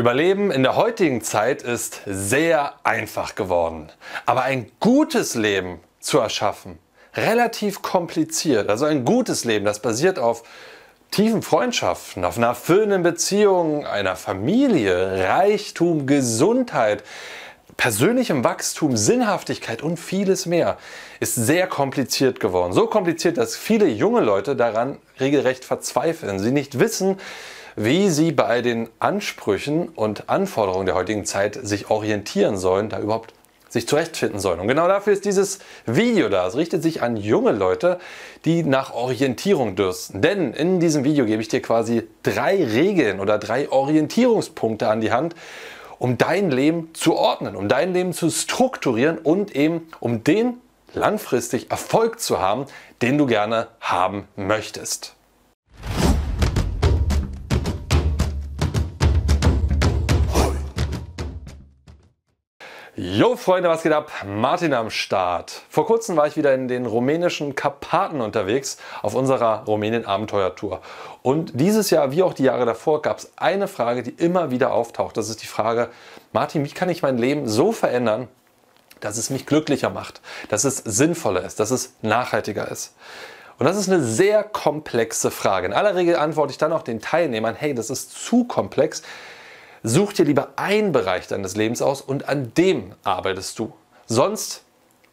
Überleben 0.00 0.50
in 0.50 0.62
der 0.62 0.76
heutigen 0.76 1.20
Zeit 1.20 1.60
ist 1.60 2.00
sehr 2.06 2.72
einfach 2.84 3.34
geworden. 3.34 3.92
Aber 4.24 4.44
ein 4.44 4.72
gutes 4.80 5.34
Leben 5.34 5.78
zu 6.00 6.18
erschaffen, 6.18 6.78
relativ 7.14 7.82
kompliziert. 7.82 8.70
Also 8.70 8.86
ein 8.86 9.04
gutes 9.04 9.44
Leben, 9.44 9.66
das 9.66 9.82
basiert 9.82 10.18
auf 10.18 10.42
tiefen 11.10 11.42
Freundschaften, 11.42 12.24
auf 12.24 12.38
einer 12.38 12.46
erfüllenden 12.46 13.02
Beziehung, 13.02 13.84
einer 13.84 14.16
Familie, 14.16 15.28
Reichtum, 15.28 16.06
Gesundheit, 16.06 17.04
persönlichem 17.76 18.42
Wachstum, 18.42 18.96
Sinnhaftigkeit 18.96 19.82
und 19.82 19.98
vieles 19.98 20.46
mehr, 20.46 20.78
ist 21.20 21.34
sehr 21.34 21.66
kompliziert 21.66 22.40
geworden. 22.40 22.72
So 22.72 22.86
kompliziert, 22.86 23.36
dass 23.36 23.54
viele 23.54 23.86
junge 23.86 24.22
Leute 24.22 24.56
daran 24.56 24.96
regelrecht 25.20 25.66
verzweifeln. 25.66 26.38
Sie 26.38 26.52
nicht 26.52 26.78
wissen, 26.78 27.18
wie 27.82 28.10
sie 28.10 28.30
bei 28.30 28.60
den 28.60 28.90
Ansprüchen 28.98 29.88
und 29.88 30.28
Anforderungen 30.28 30.84
der 30.84 30.94
heutigen 30.94 31.24
Zeit 31.24 31.58
sich 31.62 31.88
orientieren 31.88 32.58
sollen, 32.58 32.90
da 32.90 33.00
überhaupt 33.00 33.32
sich 33.70 33.88
zurechtfinden 33.88 34.38
sollen. 34.38 34.60
Und 34.60 34.68
genau 34.68 34.86
dafür 34.86 35.14
ist 35.14 35.24
dieses 35.24 35.60
Video 35.86 36.28
da. 36.28 36.46
Es 36.46 36.56
richtet 36.56 36.82
sich 36.82 37.00
an 37.00 37.16
junge 37.16 37.52
Leute, 37.52 37.98
die 38.44 38.64
nach 38.64 38.92
Orientierung 38.92 39.76
dürsten. 39.76 40.20
Denn 40.20 40.52
in 40.52 40.78
diesem 40.78 41.04
Video 41.04 41.24
gebe 41.24 41.40
ich 41.40 41.48
dir 41.48 41.62
quasi 41.62 42.06
drei 42.22 42.62
Regeln 42.62 43.18
oder 43.18 43.38
drei 43.38 43.70
Orientierungspunkte 43.70 44.86
an 44.86 45.00
die 45.00 45.12
Hand, 45.12 45.34
um 45.98 46.18
dein 46.18 46.50
Leben 46.50 46.90
zu 46.92 47.14
ordnen, 47.14 47.56
um 47.56 47.66
dein 47.66 47.94
Leben 47.94 48.12
zu 48.12 48.28
strukturieren 48.28 49.16
und 49.16 49.56
eben 49.56 49.88
um 50.00 50.22
den 50.22 50.60
langfristig 50.92 51.70
Erfolg 51.70 52.20
zu 52.20 52.40
haben, 52.40 52.66
den 53.00 53.16
du 53.16 53.24
gerne 53.24 53.68
haben 53.80 54.28
möchtest. 54.36 55.14
Jo 63.02 63.34
Freunde, 63.34 63.70
was 63.70 63.82
geht 63.82 63.92
ab? 63.92 64.12
Martin 64.26 64.74
am 64.74 64.90
Start. 64.90 65.62
Vor 65.70 65.86
kurzem 65.86 66.18
war 66.18 66.26
ich 66.26 66.36
wieder 66.36 66.52
in 66.52 66.68
den 66.68 66.84
rumänischen 66.84 67.54
Karpaten 67.54 68.20
unterwegs 68.20 68.76
auf 69.00 69.14
unserer 69.14 69.64
Rumänien-Abenteuer-Tour. 69.64 70.82
Und 71.22 71.52
dieses 71.54 71.88
Jahr, 71.88 72.12
wie 72.12 72.22
auch 72.22 72.34
die 72.34 72.42
Jahre 72.42 72.66
davor, 72.66 73.00
gab 73.00 73.16
es 73.16 73.32
eine 73.36 73.68
Frage, 73.68 74.02
die 74.02 74.10
immer 74.10 74.50
wieder 74.50 74.74
auftaucht. 74.74 75.16
Das 75.16 75.30
ist 75.30 75.42
die 75.42 75.46
Frage, 75.46 75.88
Martin, 76.34 76.62
wie 76.62 76.72
kann 76.72 76.90
ich 76.90 77.00
mein 77.00 77.16
Leben 77.16 77.48
so 77.48 77.72
verändern, 77.72 78.28
dass 79.00 79.16
es 79.16 79.30
mich 79.30 79.46
glücklicher 79.46 79.88
macht, 79.88 80.20
dass 80.50 80.64
es 80.64 80.76
sinnvoller 80.76 81.42
ist, 81.42 81.58
dass 81.58 81.70
es 81.70 81.94
nachhaltiger 82.02 82.70
ist? 82.70 82.94
Und 83.58 83.64
das 83.64 83.78
ist 83.78 83.88
eine 83.88 84.02
sehr 84.02 84.44
komplexe 84.44 85.30
Frage. 85.30 85.66
In 85.66 85.72
aller 85.72 85.94
Regel 85.94 86.16
antworte 86.16 86.50
ich 86.50 86.58
dann 86.58 86.74
auch 86.74 86.82
den 86.82 87.00
Teilnehmern, 87.00 87.54
hey, 87.54 87.72
das 87.72 87.88
ist 87.88 88.12
zu 88.12 88.44
komplex 88.44 89.00
Such 89.82 90.12
dir 90.12 90.24
lieber 90.24 90.50
einen 90.56 90.92
Bereich 90.92 91.26
deines 91.26 91.56
Lebens 91.56 91.80
aus 91.80 92.02
und 92.02 92.28
an 92.28 92.52
dem 92.54 92.94
arbeitest 93.02 93.58
du. 93.58 93.72
Sonst 94.06 94.62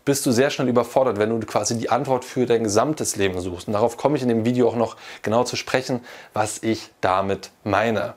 bist 0.03 0.25
du 0.25 0.31
sehr 0.31 0.49
schnell 0.49 0.67
überfordert, 0.67 1.19
wenn 1.19 1.29
du 1.29 1.45
quasi 1.45 1.77
die 1.77 1.89
Antwort 1.89 2.25
für 2.25 2.45
dein 2.45 2.63
gesamtes 2.63 3.15
Leben 3.15 3.39
suchst. 3.39 3.67
Und 3.67 3.73
darauf 3.73 3.97
komme 3.97 4.17
ich 4.17 4.23
in 4.23 4.29
dem 4.29 4.45
Video 4.45 4.67
auch 4.67 4.75
noch 4.75 4.97
genau 5.21 5.43
zu 5.43 5.55
sprechen, 5.55 6.01
was 6.33 6.63
ich 6.63 6.91
damit 7.01 7.51
meine. 7.63 8.13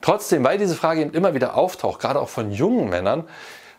Trotzdem, 0.00 0.44
weil 0.44 0.58
diese 0.58 0.74
Frage 0.74 1.00
eben 1.00 1.12
immer 1.12 1.34
wieder 1.34 1.56
auftaucht, 1.56 2.00
gerade 2.00 2.20
auch 2.20 2.28
von 2.28 2.50
jungen 2.50 2.88
Männern, 2.88 3.24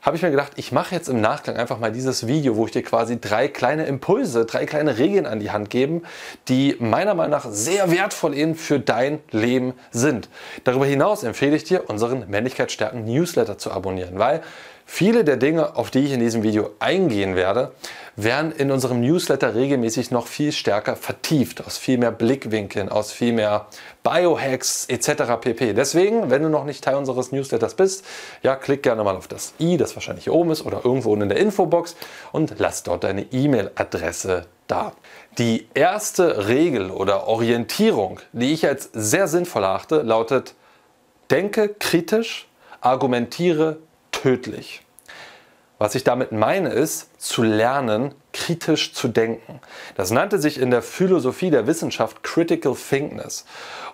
habe 0.08 0.16
ich 0.16 0.24
mir 0.24 0.32
gedacht, 0.32 0.54
ich 0.56 0.72
mache 0.72 0.96
jetzt 0.96 1.10
im 1.10 1.20
Nachgang 1.20 1.58
einfach 1.58 1.80
mal 1.80 1.92
dieses 1.92 2.28
Video, 2.28 2.56
wo 2.56 2.66
ich 2.66 2.72
dir 2.72 2.82
quasi 2.82 3.20
drei 3.20 3.50
kleine 3.50 3.88
Impulse, 3.88 4.46
drei 4.46 4.66
kleine 4.66 4.98
Regeln 4.98 5.26
an 5.26 5.42
die 5.42 5.52
Hand 5.52 5.70
gebe, 5.70 6.02
die 6.48 6.78
meiner 6.80 7.14
Meinung 7.14 7.32
nach 7.32 7.46
sehr 7.50 7.92
wertvoll 7.92 8.34
eben 8.34 8.56
für 8.56 8.80
dein 8.80 9.20
Leben 9.32 9.74
sind. 9.92 10.30
Darüber 10.64 10.86
hinaus 10.86 11.24
empfehle 11.24 11.58
ich 11.58 11.66
dir, 11.66 11.90
unseren 11.90 12.30
Männlichkeitsstärken 12.30 13.04
Newsletter 13.04 13.58
zu 13.58 13.70
abonnieren, 13.70 14.18
weil 14.18 14.44
Viele 14.90 15.26
der 15.26 15.36
Dinge, 15.36 15.76
auf 15.76 15.92
die 15.92 16.00
ich 16.00 16.14
in 16.14 16.22
diesem 16.22 16.44
Video 16.44 16.72
eingehen 16.80 17.36
werde, 17.36 17.74
werden 18.16 18.54
in 18.54 18.72
unserem 18.72 19.02
Newsletter 19.02 19.54
regelmäßig 19.54 20.12
noch 20.12 20.28
viel 20.28 20.54
stärker 20.54 20.96
vertieft, 20.96 21.64
aus 21.68 21.78
viel 21.78 21.98
mehr 21.98 22.12
Blickwinkeln, 22.12 22.88
aus 22.88 23.12
viel 23.12 23.34
mehr 23.34 23.68
Biohacks 24.02 24.86
etc. 24.86 25.40
pp. 25.42 25.74
Deswegen, 25.74 26.32
wenn 26.32 26.42
du 26.42 26.50
noch 26.50 26.64
nicht 26.64 26.84
Teil 26.84 26.96
unseres 26.96 27.34
Newsletters 27.34 27.76
bist, 27.76 28.06
ja, 28.42 28.56
klick 28.56 28.82
gerne 28.82 29.04
mal 29.04 29.18
auf 29.18 29.28
das 29.28 29.54
i, 29.60 29.76
das 29.76 29.94
wahrscheinlich 29.94 30.24
hier 30.24 30.34
oben 30.34 30.52
ist 30.52 30.66
oder 30.66 30.86
irgendwo 30.86 31.12
unten 31.12 31.24
in 31.24 31.30
der 31.30 31.38
Infobox 31.38 31.98
und 32.32 32.56
lass 32.58 32.82
dort 32.82 33.04
deine 33.04 33.24
E-Mail-Adresse 33.24 34.48
da. 34.68 34.94
Die 35.38 35.68
erste 35.74 36.48
Regel 36.48 36.92
oder 36.92 37.28
Orientierung, 37.28 38.22
die 38.32 38.54
ich 38.54 38.66
als 38.66 38.90
sehr 38.94 39.28
sinnvoll 39.28 39.66
achte, 39.66 40.02
lautet, 40.02 40.56
denke 41.30 41.76
kritisch, 41.78 42.48
argumentiere 42.82 43.78
tödlich. 44.22 44.82
Was 45.80 45.94
ich 45.94 46.04
damit 46.04 46.32
meine, 46.32 46.70
ist 46.70 47.22
zu 47.22 47.44
lernen, 47.44 48.16
kritisch 48.34 48.94
zu 48.94 49.08
denken. 49.08 49.60
Das 49.96 50.10
nannte 50.10 50.40
sich 50.40 50.60
in 50.60 50.72
der 50.72 50.82
Philosophie 50.82 51.52
der 51.52 51.68
Wissenschaft 51.68 52.24
Critical 52.24 52.76
Thinkness. 52.76 53.46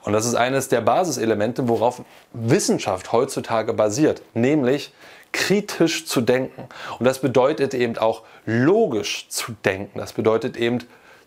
Und 0.04 0.14
das 0.14 0.26
ist 0.26 0.36
eines 0.36 0.70
der 0.70 0.80
Basiselemente, 0.80 1.68
worauf 1.68 2.02
Wissenschaft 2.32 3.12
heutzutage 3.12 3.74
basiert, 3.74 4.22
nämlich 4.34 4.94
kritisch 5.34 6.06
zu 6.06 6.22
denken. 6.22 6.70
Und 7.00 7.06
das 7.06 7.20
bedeutet 7.20 7.74
eben 7.74 7.98
auch 7.98 8.22
logisch 8.46 9.28
zu 9.28 9.54
denken. 9.66 10.00
Das 10.00 10.14
bedeutet 10.14 10.56
eben 10.56 10.80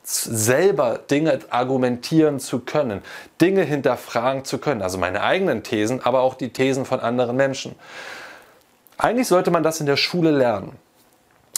selber 0.05 1.01
Dinge 1.11 1.41
argumentieren 1.51 2.39
zu 2.39 2.61
können, 2.61 3.03
Dinge 3.41 3.63
hinterfragen 3.63 4.45
zu 4.45 4.59
können. 4.59 4.81
Also 4.81 4.97
meine 4.97 5.23
eigenen 5.23 5.65
Thesen, 5.65 6.01
aber 6.03 6.21
auch 6.21 6.35
die 6.35 6.53
Thesen 6.53 6.87
von 6.87 7.01
anderen 7.01 7.37
Menschen. 7.37 7.75
Eigentlich 8.99 9.29
sollte 9.29 9.51
man 9.51 9.63
das 9.63 9.81
in 9.81 9.87
der 9.87 9.97
Schule 9.97 10.31
lernen. 10.31 10.79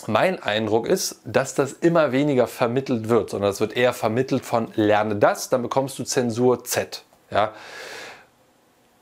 Mein 0.06 0.42
Eindruck 0.42 0.86
ist, 0.86 1.20
dass 1.24 1.54
das 1.54 1.72
immer 1.72 2.12
weniger 2.12 2.46
vermittelt 2.46 3.08
wird, 3.08 3.30
sondern 3.30 3.50
es 3.50 3.60
wird 3.60 3.76
eher 3.76 3.92
vermittelt 3.92 4.44
von 4.44 4.68
lerne 4.74 5.16
das, 5.16 5.48
dann 5.48 5.62
bekommst 5.62 5.98
du 5.98 6.04
Zensur 6.04 6.64
Z. 6.64 7.04
Ja? 7.30 7.52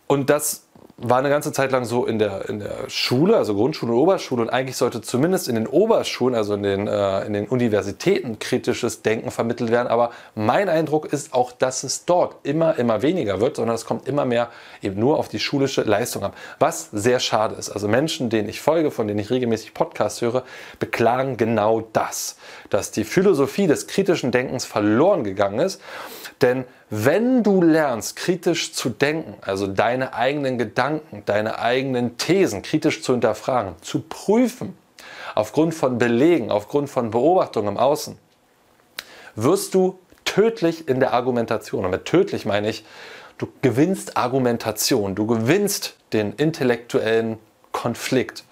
Und 0.06 0.30
das 0.30 0.65
war 0.98 1.18
eine 1.18 1.28
ganze 1.28 1.52
Zeit 1.52 1.72
lang 1.72 1.84
so 1.84 2.06
in 2.06 2.18
der, 2.18 2.48
in 2.48 2.58
der 2.58 2.88
Schule, 2.88 3.36
also 3.36 3.54
Grundschule 3.54 3.92
und 3.92 3.98
Oberschule. 3.98 4.40
Und 4.40 4.48
eigentlich 4.48 4.78
sollte 4.78 5.02
zumindest 5.02 5.46
in 5.46 5.54
den 5.54 5.66
Oberschulen, 5.66 6.34
also 6.34 6.54
in 6.54 6.62
den, 6.62 6.86
äh, 6.86 7.26
in 7.26 7.34
den 7.34 7.48
Universitäten, 7.48 8.38
kritisches 8.38 9.02
Denken 9.02 9.30
vermittelt 9.30 9.70
werden. 9.70 9.88
Aber 9.88 10.12
mein 10.34 10.70
Eindruck 10.70 11.12
ist 11.12 11.34
auch, 11.34 11.52
dass 11.52 11.84
es 11.84 12.06
dort 12.06 12.36
immer, 12.44 12.78
immer 12.78 13.02
weniger 13.02 13.40
wird, 13.40 13.56
sondern 13.56 13.74
es 13.74 13.84
kommt 13.84 14.08
immer 14.08 14.24
mehr 14.24 14.48
eben 14.80 14.98
nur 14.98 15.18
auf 15.18 15.28
die 15.28 15.38
schulische 15.38 15.82
Leistung 15.82 16.22
ab. 16.22 16.34
Was 16.58 16.88
sehr 16.92 17.20
schade 17.20 17.56
ist. 17.56 17.68
Also 17.68 17.88
Menschen, 17.88 18.30
denen 18.30 18.48
ich 18.48 18.62
folge, 18.62 18.90
von 18.90 19.06
denen 19.06 19.20
ich 19.20 19.30
regelmäßig 19.30 19.74
Podcasts 19.74 20.22
höre, 20.22 20.44
beklagen 20.78 21.36
genau 21.36 21.86
das, 21.92 22.36
dass 22.70 22.90
die 22.90 23.04
Philosophie 23.04 23.66
des 23.66 23.86
kritischen 23.86 24.30
Denkens 24.30 24.64
verloren 24.64 25.24
gegangen 25.24 25.58
ist. 25.58 25.78
Denn 26.42 26.64
wenn 26.90 27.42
du 27.42 27.62
lernst, 27.62 28.16
kritisch 28.16 28.72
zu 28.72 28.90
denken, 28.90 29.34
also 29.40 29.66
deine 29.66 30.14
eigenen 30.14 30.58
Gedanken, 30.58 31.22
deine 31.24 31.58
eigenen 31.58 32.18
Thesen 32.18 32.62
kritisch 32.62 33.02
zu 33.02 33.12
hinterfragen, 33.12 33.74
zu 33.80 34.00
prüfen, 34.00 34.76
aufgrund 35.34 35.74
von 35.74 35.98
Belegen, 35.98 36.50
aufgrund 36.50 36.90
von 36.90 37.10
Beobachtungen 37.10 37.68
im 37.68 37.76
Außen, 37.76 38.18
wirst 39.34 39.74
du 39.74 39.98
tödlich 40.24 40.88
in 40.88 41.00
der 41.00 41.12
Argumentation. 41.12 41.84
Und 41.84 41.90
mit 41.90 42.04
tödlich 42.04 42.44
meine 42.44 42.68
ich, 42.68 42.84
du 43.38 43.48
gewinnst 43.62 44.16
Argumentation, 44.16 45.14
du 45.14 45.26
gewinnst 45.26 45.96
den 46.12 46.32
intellektuellen 46.32 47.38
Konflikt. 47.72 48.44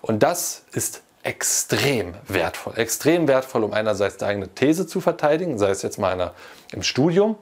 Und 0.00 0.22
das 0.22 0.64
ist 0.72 1.02
extrem 1.28 2.14
wertvoll. 2.26 2.78
Extrem 2.78 3.28
wertvoll, 3.28 3.62
um 3.62 3.74
einerseits 3.74 4.16
deine 4.16 4.30
eigene 4.30 4.48
These 4.48 4.86
zu 4.86 5.02
verteidigen, 5.02 5.58
sei 5.58 5.68
es 5.68 5.82
jetzt 5.82 5.98
mal 5.98 6.10
einer, 6.10 6.32
im 6.72 6.82
Studium, 6.82 7.36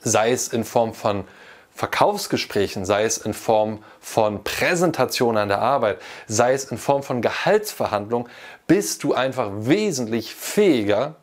sei 0.00 0.32
es 0.32 0.48
in 0.48 0.64
Form 0.64 0.92
von 0.92 1.24
Verkaufsgesprächen, 1.72 2.84
sei 2.84 3.04
es 3.04 3.18
in 3.18 3.32
Form 3.32 3.84
von 4.00 4.42
Präsentation 4.42 5.36
an 5.36 5.48
der 5.48 5.60
Arbeit, 5.60 6.00
sei 6.26 6.52
es 6.52 6.64
in 6.64 6.78
Form 6.78 7.04
von 7.04 7.22
Gehaltsverhandlungen, 7.22 8.28
bist 8.66 9.04
du 9.04 9.14
einfach 9.14 9.50
wesentlich 9.52 10.34
fähiger, 10.34 11.14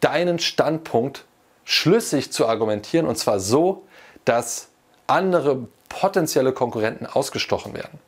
deinen 0.00 0.38
Standpunkt 0.38 1.24
schlüssig 1.64 2.30
zu 2.30 2.46
argumentieren 2.46 3.06
und 3.06 3.16
zwar 3.16 3.40
so, 3.40 3.86
dass 4.26 4.68
andere 5.06 5.66
potenzielle 5.88 6.52
Konkurrenten 6.52 7.06
ausgestochen 7.06 7.72
werden. 7.72 7.98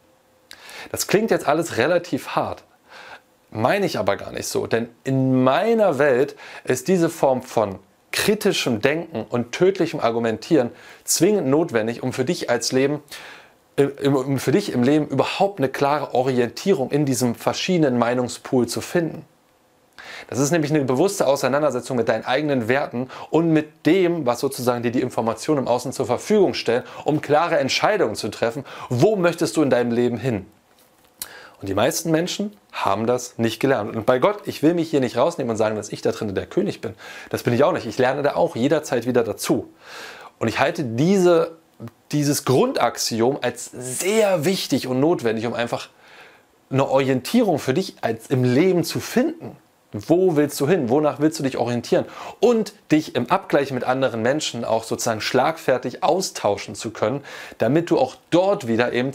Das 0.91 1.07
klingt 1.07 1.31
jetzt 1.31 1.49
alles 1.49 1.79
relativ 1.79 2.31
hart, 2.31 2.65
meine 3.53 3.87
ich 3.87 3.99
aber 3.99 4.17
gar 4.17 4.33
nicht 4.33 4.47
so, 4.47 4.67
denn 4.67 4.89
in 5.05 5.45
meiner 5.45 5.99
Welt 5.99 6.37
ist 6.65 6.89
diese 6.89 7.09
Form 7.09 7.43
von 7.43 7.79
kritischem 8.11 8.81
Denken 8.81 9.25
und 9.29 9.53
tödlichem 9.53 10.01
Argumentieren 10.01 10.71
zwingend 11.05 11.47
notwendig, 11.47 12.03
um 12.03 12.13
für 12.13 12.25
dich 12.25 12.51
als 12.51 12.73
Leben 12.73 13.03
äh, 13.77 13.87
um 14.07 14.39
für 14.39 14.53
dich 14.53 14.73
im 14.73 14.83
Leben 14.83 15.07
überhaupt 15.09 15.59
eine 15.59 15.69
klare 15.69 16.15
Orientierung 16.15 16.91
in 16.91 17.07
diesem 17.07 17.35
verschiedenen 17.35 17.99
Meinungspool 17.99 18.67
zu 18.67 18.81
finden. 18.81 19.25
Das 20.29 20.39
ist 20.39 20.51
nämlich 20.51 20.71
eine 20.71 20.85
bewusste 20.85 21.27
Auseinandersetzung 21.27 21.97
mit 21.97 22.09
deinen 22.09 22.25
eigenen 22.25 22.69
Werten 22.69 23.09
und 23.31 23.51
mit 23.51 23.87
dem, 23.87 24.27
was 24.27 24.41
sozusagen 24.41 24.83
dir 24.83 24.93
die 24.93 25.01
Informationen 25.01 25.61
im 25.61 25.69
Außen 25.69 25.93
zur 25.93 26.07
Verfügung 26.07 26.55
stellen, 26.55 26.85
um 27.05 27.21
klare 27.21 27.59
Entscheidungen 27.59 28.15
zu 28.15 28.29
treffen. 28.29 28.65
Wo 28.89 29.17
möchtest 29.17 29.57
du 29.57 29.63
in 29.63 29.71
deinem 29.71 29.91
Leben 29.91 30.19
hin? 30.19 30.47
Und 31.63 31.69
die 31.69 31.75
meisten 31.75 32.11
Menschen 32.11 32.57
haben 32.73 33.07
das 33.07 33.39
nicht 33.39 33.61
gelernt. 33.61 33.95
Und 33.95 34.05
bei 34.05 34.19
Gott, 34.19 34.43
ich 34.47 34.65
will 34.65 34.75
mich 34.75 34.91
hier 34.91 34.99
nicht 34.99 35.17
rausnehmen 35.17 35.53
und 35.53 35.57
sagen, 35.57 35.77
dass 35.77 35.93
ich 35.93 36.03
da 36.03 36.11
drin 36.11 36.35
der 36.35 36.47
König 36.47 36.81
bin. 36.81 36.95
Das 37.31 37.45
bin 37.45 37.55
ich 37.55 37.63
auch 37.63 37.71
nicht. 37.71 37.87
Ich 37.87 37.99
lerne 37.99 38.23
da 38.23 38.35
auch 38.35 38.57
jederzeit 38.57 39.07
wieder 39.07 39.23
dazu. 39.23 39.73
Und 40.41 40.49
ich 40.49 40.59
halte 40.59 40.83
diese, 40.83 41.53
dieses 42.11 42.45
Grundaxiom 42.45 43.39
als 43.43 43.71
sehr 43.73 44.45
wichtig 44.45 44.89
und 44.89 44.99
notwendig, 44.99 45.47
um 45.47 45.55
einfach 45.55 45.89
eine 46.69 46.89
Orientierung 46.89 47.61
für 47.61 47.75
dich 47.75 47.95
als 48.01 48.27
im 48.27 48.43
Leben 48.43 48.83
zu 48.83 48.99
finden. 48.99 49.57
Wo 49.93 50.35
willst 50.35 50.59
du 50.61 50.67
hin? 50.67 50.89
Wonach 50.89 51.21
willst 51.21 51.39
du 51.39 51.45
dich 51.45 51.59
orientieren? 51.59 52.07
Und 52.41 52.73
dich 52.91 53.15
im 53.15 53.31
Abgleich 53.31 53.71
mit 53.71 53.85
anderen 53.85 54.23
Menschen 54.23 54.65
auch 54.65 54.83
sozusagen 54.83 55.21
schlagfertig 55.21 56.03
austauschen 56.03 56.75
zu 56.75 56.91
können, 56.91 57.23
damit 57.59 57.91
du 57.91 58.01
auch 58.01 58.17
dort 58.31 58.67
wieder 58.67 58.93
eben 58.93 59.13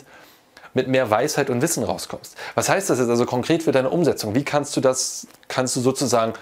mit 0.78 0.88
mehr 0.88 1.10
Weisheit 1.10 1.50
und 1.50 1.64
Wissen 1.64 1.84
rauskommst. 1.84 2.38
Was 2.54 2.70
heißt 2.70 2.88
das 2.92 3.00
jetzt 3.00 3.10
also 3.10 3.26
konkret 3.26 3.64
für 3.64 3.72
deine 3.72 3.90
Umsetzung? 3.90 4.36
Wie 4.36 4.46
kannst 4.46 4.78
du 4.78 4.80
das, 4.80 5.26
kannst 5.48 5.76
du 5.76 5.80
sozusagen 5.80 6.34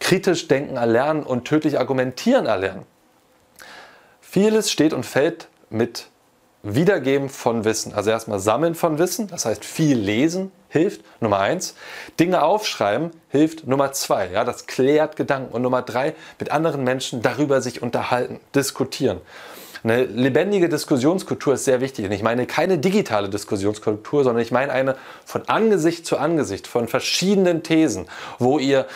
kritisch 0.00 0.48
denken 0.48 0.76
erlernen 0.76 1.22
und 1.22 1.44
tödlich 1.44 1.78
argumentieren 1.78 2.46
erlernen? 2.46 2.82
Vieles 4.20 4.72
steht 4.72 4.92
und 4.92 5.06
fällt 5.06 5.46
mit 5.70 6.08
Wiedergeben 6.64 7.28
von 7.28 7.64
Wissen. 7.64 7.94
Also 7.94 8.10
erstmal 8.10 8.40
Sammeln 8.40 8.74
von 8.74 8.98
Wissen, 8.98 9.28
das 9.28 9.44
heißt 9.44 9.64
viel 9.64 9.96
lesen 9.96 10.50
hilft, 10.70 11.02
Nummer 11.20 11.38
eins. 11.38 11.76
Dinge 12.18 12.42
aufschreiben 12.42 13.12
hilft, 13.28 13.68
Nummer 13.68 13.92
zwei. 13.92 14.30
Ja, 14.32 14.42
das 14.42 14.66
klärt 14.66 15.14
Gedanken. 15.14 15.54
Und 15.54 15.62
Nummer 15.62 15.82
drei, 15.82 16.14
mit 16.40 16.50
anderen 16.50 16.82
Menschen 16.82 17.22
darüber 17.22 17.60
sich 17.60 17.80
unterhalten, 17.80 18.40
diskutieren. 18.56 19.20
Eine 19.84 20.04
lebendige 20.04 20.70
Diskussionskultur 20.70 21.54
ist 21.54 21.66
sehr 21.66 21.82
wichtig. 21.82 22.06
Und 22.06 22.12
ich 22.12 22.22
meine 22.22 22.46
keine 22.46 22.78
digitale 22.78 23.28
Diskussionskultur, 23.28 24.24
sondern 24.24 24.42
ich 24.42 24.50
meine 24.50 24.72
eine 24.72 24.96
von 25.26 25.46
Angesicht 25.46 26.06
zu 26.06 26.16
Angesicht, 26.16 26.66
von 26.66 26.88
verschiedenen 26.88 27.62
Thesen, 27.62 28.06
wo 28.38 28.58
ihr 28.58 28.86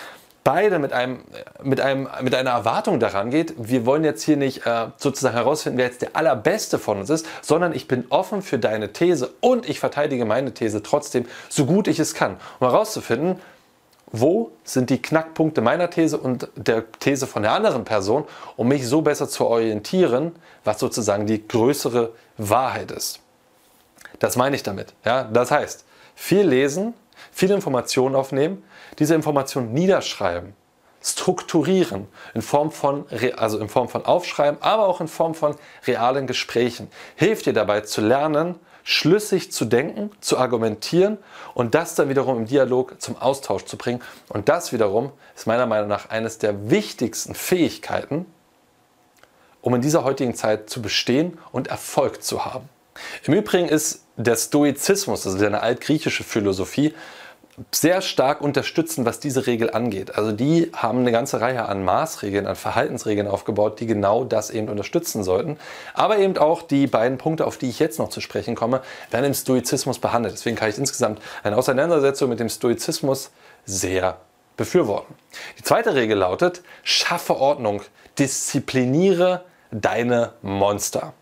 beide 0.44 0.78
mit, 0.78 0.94
einem, 0.94 1.18
mit, 1.62 1.78
einem, 1.82 2.08
mit 2.22 2.34
einer 2.34 2.50
Erwartung 2.50 3.00
daran 3.00 3.30
geht, 3.30 3.52
wir 3.58 3.84
wollen 3.84 4.02
jetzt 4.02 4.22
hier 4.22 4.38
nicht 4.38 4.64
äh, 4.64 4.86
sozusagen 4.96 5.34
herausfinden, 5.34 5.76
wer 5.76 5.84
jetzt 5.84 6.00
der 6.00 6.16
allerbeste 6.16 6.78
von 6.78 7.00
uns 7.00 7.10
ist, 7.10 7.26
sondern 7.42 7.74
ich 7.74 7.86
bin 7.86 8.06
offen 8.08 8.40
für 8.40 8.58
deine 8.58 8.94
These 8.94 9.28
und 9.40 9.68
ich 9.68 9.80
verteidige 9.80 10.24
meine 10.24 10.54
These 10.54 10.82
trotzdem, 10.82 11.26
so 11.50 11.66
gut 11.66 11.86
ich 11.86 11.98
es 11.98 12.14
kann, 12.14 12.38
um 12.60 12.66
herauszufinden, 12.66 13.38
wo 14.10 14.52
sind 14.64 14.90
die 14.90 15.00
Knackpunkte 15.00 15.60
meiner 15.60 15.90
These 15.90 16.18
und 16.18 16.48
der 16.56 16.90
These 16.92 17.26
von 17.26 17.42
der 17.42 17.52
anderen 17.52 17.84
Person, 17.84 18.24
um 18.56 18.68
mich 18.68 18.86
so 18.86 19.02
besser 19.02 19.28
zu 19.28 19.46
orientieren, 19.46 20.32
was 20.64 20.80
sozusagen 20.80 21.26
die 21.26 21.46
größere 21.46 22.12
Wahrheit 22.38 22.90
ist. 22.90 23.20
Das 24.18 24.36
meine 24.36 24.56
ich 24.56 24.62
damit. 24.62 24.94
Ja? 25.04 25.24
Das 25.24 25.50
heißt, 25.50 25.84
viel 26.14 26.42
lesen, 26.42 26.94
viele 27.32 27.54
Informationen 27.54 28.14
aufnehmen, 28.14 28.62
diese 28.98 29.14
Informationen 29.14 29.72
niederschreiben, 29.72 30.54
strukturieren 31.02 32.08
in 32.34 32.42
Form 32.42 32.70
von, 32.70 33.04
also 33.36 33.58
in 33.58 33.68
Form 33.68 33.88
von 33.88 34.04
Aufschreiben, 34.04 34.60
aber 34.62 34.86
auch 34.86 35.00
in 35.00 35.08
Form 35.08 35.34
von 35.34 35.54
realen 35.86 36.26
Gesprächen. 36.26 36.90
Hilft 37.14 37.46
dir 37.46 37.52
dabei 37.52 37.82
zu 37.82 38.00
lernen, 38.00 38.56
schlüssig 38.90 39.52
zu 39.52 39.66
denken, 39.66 40.10
zu 40.22 40.38
argumentieren 40.38 41.18
und 41.52 41.74
das 41.74 41.94
dann 41.94 42.08
wiederum 42.08 42.38
im 42.38 42.46
Dialog 42.46 43.02
zum 43.02 43.18
Austausch 43.18 43.66
zu 43.66 43.76
bringen. 43.76 44.00
Und 44.30 44.48
das 44.48 44.72
wiederum 44.72 45.12
ist 45.36 45.46
meiner 45.46 45.66
Meinung 45.66 45.88
nach 45.88 46.08
eines 46.08 46.38
der 46.38 46.70
wichtigsten 46.70 47.34
Fähigkeiten, 47.34 48.24
um 49.60 49.74
in 49.74 49.82
dieser 49.82 50.04
heutigen 50.04 50.34
Zeit 50.34 50.70
zu 50.70 50.80
bestehen 50.80 51.36
und 51.52 51.68
Erfolg 51.68 52.22
zu 52.22 52.46
haben. 52.46 52.66
Im 53.24 53.34
Übrigen 53.34 53.68
ist 53.68 54.06
der 54.16 54.36
Stoizismus, 54.36 55.26
also 55.26 55.44
eine 55.44 55.60
altgriechische 55.60 56.24
Philosophie, 56.24 56.94
sehr 57.72 58.02
stark 58.02 58.40
unterstützen, 58.40 59.04
was 59.04 59.20
diese 59.20 59.46
Regel 59.46 59.70
angeht. 59.70 60.16
Also 60.16 60.32
die 60.32 60.70
haben 60.74 61.00
eine 61.00 61.12
ganze 61.12 61.40
Reihe 61.40 61.66
an 61.66 61.84
Maßregeln, 61.84 62.46
an 62.46 62.56
Verhaltensregeln 62.56 63.26
aufgebaut, 63.26 63.80
die 63.80 63.86
genau 63.86 64.24
das 64.24 64.50
eben 64.50 64.68
unterstützen 64.68 65.24
sollten. 65.24 65.58
Aber 65.94 66.18
eben 66.18 66.36
auch 66.38 66.62
die 66.62 66.86
beiden 66.86 67.18
Punkte, 67.18 67.46
auf 67.46 67.58
die 67.58 67.68
ich 67.68 67.78
jetzt 67.78 67.98
noch 67.98 68.10
zu 68.10 68.20
sprechen 68.20 68.54
komme, 68.54 68.82
werden 69.10 69.26
im 69.26 69.34
Stoizismus 69.34 69.98
behandelt. 69.98 70.34
Deswegen 70.34 70.56
kann 70.56 70.70
ich 70.70 70.78
insgesamt 70.78 71.20
eine 71.42 71.56
Auseinandersetzung 71.56 72.28
mit 72.28 72.40
dem 72.40 72.48
Stoizismus 72.48 73.30
sehr 73.64 74.18
befürworten. 74.56 75.14
Die 75.58 75.62
zweite 75.62 75.94
Regel 75.94 76.18
lautet, 76.18 76.62
schaffe 76.82 77.36
Ordnung, 77.36 77.82
diszipliniere 78.18 79.44
deine 79.70 80.32
Monster. 80.42 81.12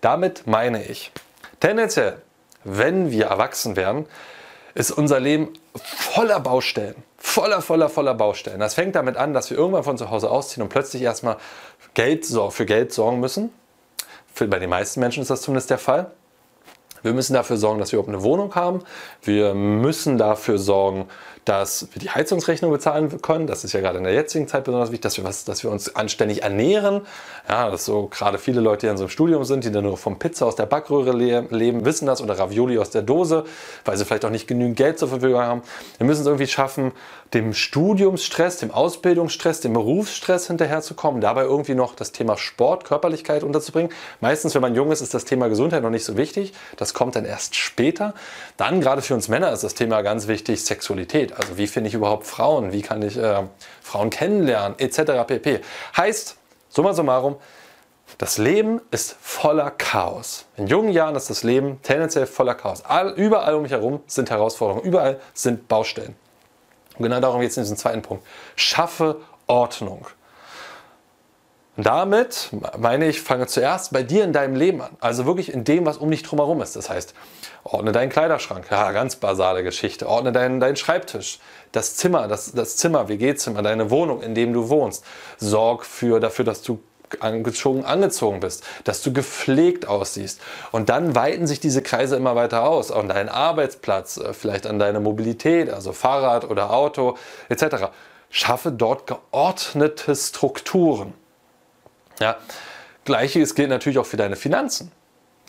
Damit 0.00 0.46
meine 0.46 0.84
ich, 0.84 1.12
tendenziell, 1.60 2.22
wenn 2.64 3.10
wir 3.10 3.26
erwachsen 3.26 3.76
werden, 3.76 4.06
ist 4.78 4.92
unser 4.92 5.18
Leben 5.18 5.52
voller 5.74 6.38
Baustellen. 6.38 6.94
Voller, 7.16 7.60
voller, 7.62 7.88
voller 7.88 8.14
Baustellen. 8.14 8.60
Das 8.60 8.74
fängt 8.74 8.94
damit 8.94 9.16
an, 9.16 9.34
dass 9.34 9.50
wir 9.50 9.58
irgendwann 9.58 9.82
von 9.82 9.98
zu 9.98 10.08
Hause 10.08 10.30
ausziehen 10.30 10.62
und 10.62 10.68
plötzlich 10.68 11.02
erstmal 11.02 11.36
Geld, 11.94 12.26
für 12.26 12.64
Geld 12.64 12.92
sorgen 12.92 13.18
müssen. 13.18 13.50
Für, 14.32 14.46
bei 14.46 14.60
den 14.60 14.70
meisten 14.70 15.00
Menschen 15.00 15.20
ist 15.20 15.30
das 15.30 15.42
zumindest 15.42 15.70
der 15.70 15.78
Fall. 15.78 16.12
Wir 17.02 17.12
müssen 17.12 17.34
dafür 17.34 17.56
sorgen, 17.56 17.80
dass 17.80 17.90
wir 17.90 17.98
überhaupt 17.98 18.14
eine 18.14 18.22
Wohnung 18.22 18.54
haben. 18.54 18.84
Wir 19.22 19.52
müssen 19.52 20.16
dafür 20.16 20.58
sorgen, 20.58 21.08
dass 21.48 21.88
wir 21.92 22.00
die 22.00 22.10
Heizungsrechnung 22.10 22.70
bezahlen 22.70 23.22
können. 23.22 23.46
Das 23.46 23.64
ist 23.64 23.72
ja 23.72 23.80
gerade 23.80 23.96
in 23.96 24.04
der 24.04 24.12
jetzigen 24.12 24.46
Zeit 24.48 24.64
besonders 24.64 24.90
wichtig, 24.90 25.00
dass 25.00 25.16
wir, 25.16 25.24
was, 25.24 25.44
dass 25.46 25.62
wir 25.62 25.70
uns 25.70 25.96
anständig 25.96 26.42
ernähren. 26.42 27.02
Ja, 27.48 27.70
das 27.70 27.86
so 27.86 28.08
gerade 28.08 28.38
viele 28.38 28.60
Leute, 28.60 28.86
die 28.86 28.90
in 28.90 28.98
so 28.98 29.04
einem 29.04 29.10
Studium 29.10 29.44
sind, 29.44 29.64
die 29.64 29.72
dann 29.72 29.84
nur 29.84 29.96
vom 29.96 30.18
Pizza 30.18 30.44
aus 30.44 30.56
der 30.56 30.66
Backröhre 30.66 31.12
le 31.12 31.46
leben, 31.50 31.86
wissen 31.86 32.04
das 32.04 32.20
oder 32.20 32.38
Ravioli 32.38 32.78
aus 32.78 32.90
der 32.90 33.00
Dose, 33.00 33.44
weil 33.86 33.96
sie 33.96 34.04
vielleicht 34.04 34.26
auch 34.26 34.30
nicht 34.30 34.46
genügend 34.46 34.76
Geld 34.76 34.98
zur 34.98 35.08
Verfügung 35.08 35.40
haben. 35.40 35.62
Wir 35.96 36.06
müssen 36.06 36.20
es 36.20 36.26
irgendwie 36.26 36.46
schaffen, 36.46 36.92
dem 37.34 37.52
Studiumsstress, 37.52 38.58
dem 38.58 38.70
Ausbildungsstress, 38.70 39.60
dem 39.60 39.74
Berufsstress 39.74 40.46
hinterherzukommen, 40.46 41.20
dabei 41.20 41.42
irgendwie 41.42 41.74
noch 41.74 41.94
das 41.94 42.12
Thema 42.12 42.36
Sport, 42.36 42.84
Körperlichkeit 42.84 43.42
unterzubringen. 43.42 43.92
Meistens, 44.20 44.54
wenn 44.54 44.62
man 44.62 44.74
jung 44.74 44.90
ist, 44.92 45.00
ist 45.00 45.14
das 45.14 45.24
Thema 45.24 45.48
Gesundheit 45.48 45.82
noch 45.82 45.90
nicht 45.90 46.04
so 46.04 46.16
wichtig. 46.16 46.52
Das 46.76 46.94
kommt 46.94 47.16
dann 47.16 47.24
erst 47.24 47.54
später. 47.54 48.14
Dann, 48.56 48.80
gerade 48.80 49.02
für 49.02 49.14
uns 49.14 49.28
Männer, 49.28 49.52
ist 49.52 49.64
das 49.64 49.74
Thema 49.74 50.02
ganz 50.02 50.26
wichtig, 50.26 50.64
Sexualität. 50.64 51.37
Also 51.38 51.56
wie 51.56 51.66
finde 51.66 51.88
ich 51.88 51.94
überhaupt 51.94 52.26
Frauen? 52.26 52.72
Wie 52.72 52.82
kann 52.82 53.00
ich 53.02 53.16
äh, 53.16 53.44
Frauen 53.80 54.10
kennenlernen? 54.10 54.78
Etc. 54.78 55.02
pp. 55.26 55.60
Heißt, 55.96 56.36
summa 56.68 56.92
summarum, 56.92 57.36
das 58.16 58.38
Leben 58.38 58.80
ist 58.90 59.16
voller 59.20 59.70
Chaos. 59.70 60.46
In 60.56 60.66
jungen 60.66 60.90
Jahren 60.90 61.14
ist 61.14 61.30
das 61.30 61.44
Leben 61.44 61.80
tendenziell 61.82 62.26
voller 62.26 62.54
Chaos. 62.54 62.84
All, 62.84 63.10
überall 63.10 63.54
um 63.54 63.62
mich 63.62 63.72
herum 63.72 64.00
sind 64.06 64.30
Herausforderungen, 64.30 64.84
überall 64.84 65.20
sind 65.34 65.68
Baustellen. 65.68 66.16
Und 66.96 67.04
genau 67.04 67.20
darum 67.20 67.40
geht 67.40 67.50
es 67.50 67.56
in 67.56 67.62
diesem 67.62 67.76
zweiten 67.76 68.02
Punkt. 68.02 68.26
Schaffe 68.56 69.20
Ordnung. 69.46 70.06
Damit 71.80 72.50
meine 72.76 73.06
ich, 73.06 73.22
fange 73.22 73.46
zuerst 73.46 73.92
bei 73.92 74.02
dir 74.02 74.24
in 74.24 74.32
deinem 74.32 74.56
Leben 74.56 74.82
an. 74.82 74.96
Also 74.98 75.26
wirklich 75.26 75.52
in 75.52 75.62
dem, 75.62 75.86
was 75.86 75.98
um 75.98 76.10
dich 76.10 76.24
drumherum 76.24 76.60
ist. 76.60 76.74
Das 76.74 76.90
heißt, 76.90 77.14
ordne 77.62 77.92
deinen 77.92 78.08
Kleiderschrank. 78.08 78.66
Ja, 78.68 78.90
ganz 78.90 79.14
basale 79.14 79.62
Geschichte. 79.62 80.08
Ordne 80.08 80.32
deinen, 80.32 80.58
deinen 80.58 80.74
Schreibtisch. 80.74 81.38
Das 81.70 81.94
Zimmer, 81.94 82.26
das, 82.26 82.50
das 82.50 82.76
Zimmer, 82.76 83.08
WG-Zimmer, 83.08 83.62
deine 83.62 83.92
Wohnung, 83.92 84.22
in 84.22 84.34
dem 84.34 84.52
du 84.52 84.68
wohnst. 84.70 85.04
Sorg 85.36 85.86
für, 85.86 86.18
dafür, 86.18 86.44
dass 86.44 86.62
du 86.62 86.80
angezogen, 87.20 87.84
angezogen 87.84 88.40
bist, 88.40 88.64
dass 88.82 89.00
du 89.02 89.12
gepflegt 89.12 89.86
aussiehst. 89.86 90.40
Und 90.72 90.88
dann 90.88 91.14
weiten 91.14 91.46
sich 91.46 91.60
diese 91.60 91.80
Kreise 91.80 92.16
immer 92.16 92.34
weiter 92.34 92.64
aus. 92.64 92.90
An 92.90 93.08
deinen 93.08 93.28
Arbeitsplatz, 93.28 94.16
äh, 94.16 94.32
vielleicht 94.32 94.66
an 94.66 94.80
deine 94.80 94.98
Mobilität, 94.98 95.70
also 95.70 95.92
Fahrrad 95.92 96.50
oder 96.50 96.72
Auto 96.72 97.16
etc. 97.48 97.92
Schaffe 98.30 98.72
dort 98.72 99.06
geordnete 99.06 100.16
Strukturen. 100.16 101.14
Ja, 102.20 102.36
Gleiches 103.04 103.54
gilt 103.54 103.70
natürlich 103.70 103.98
auch 103.98 104.06
für 104.06 104.16
deine 104.16 104.36
Finanzen. 104.36 104.92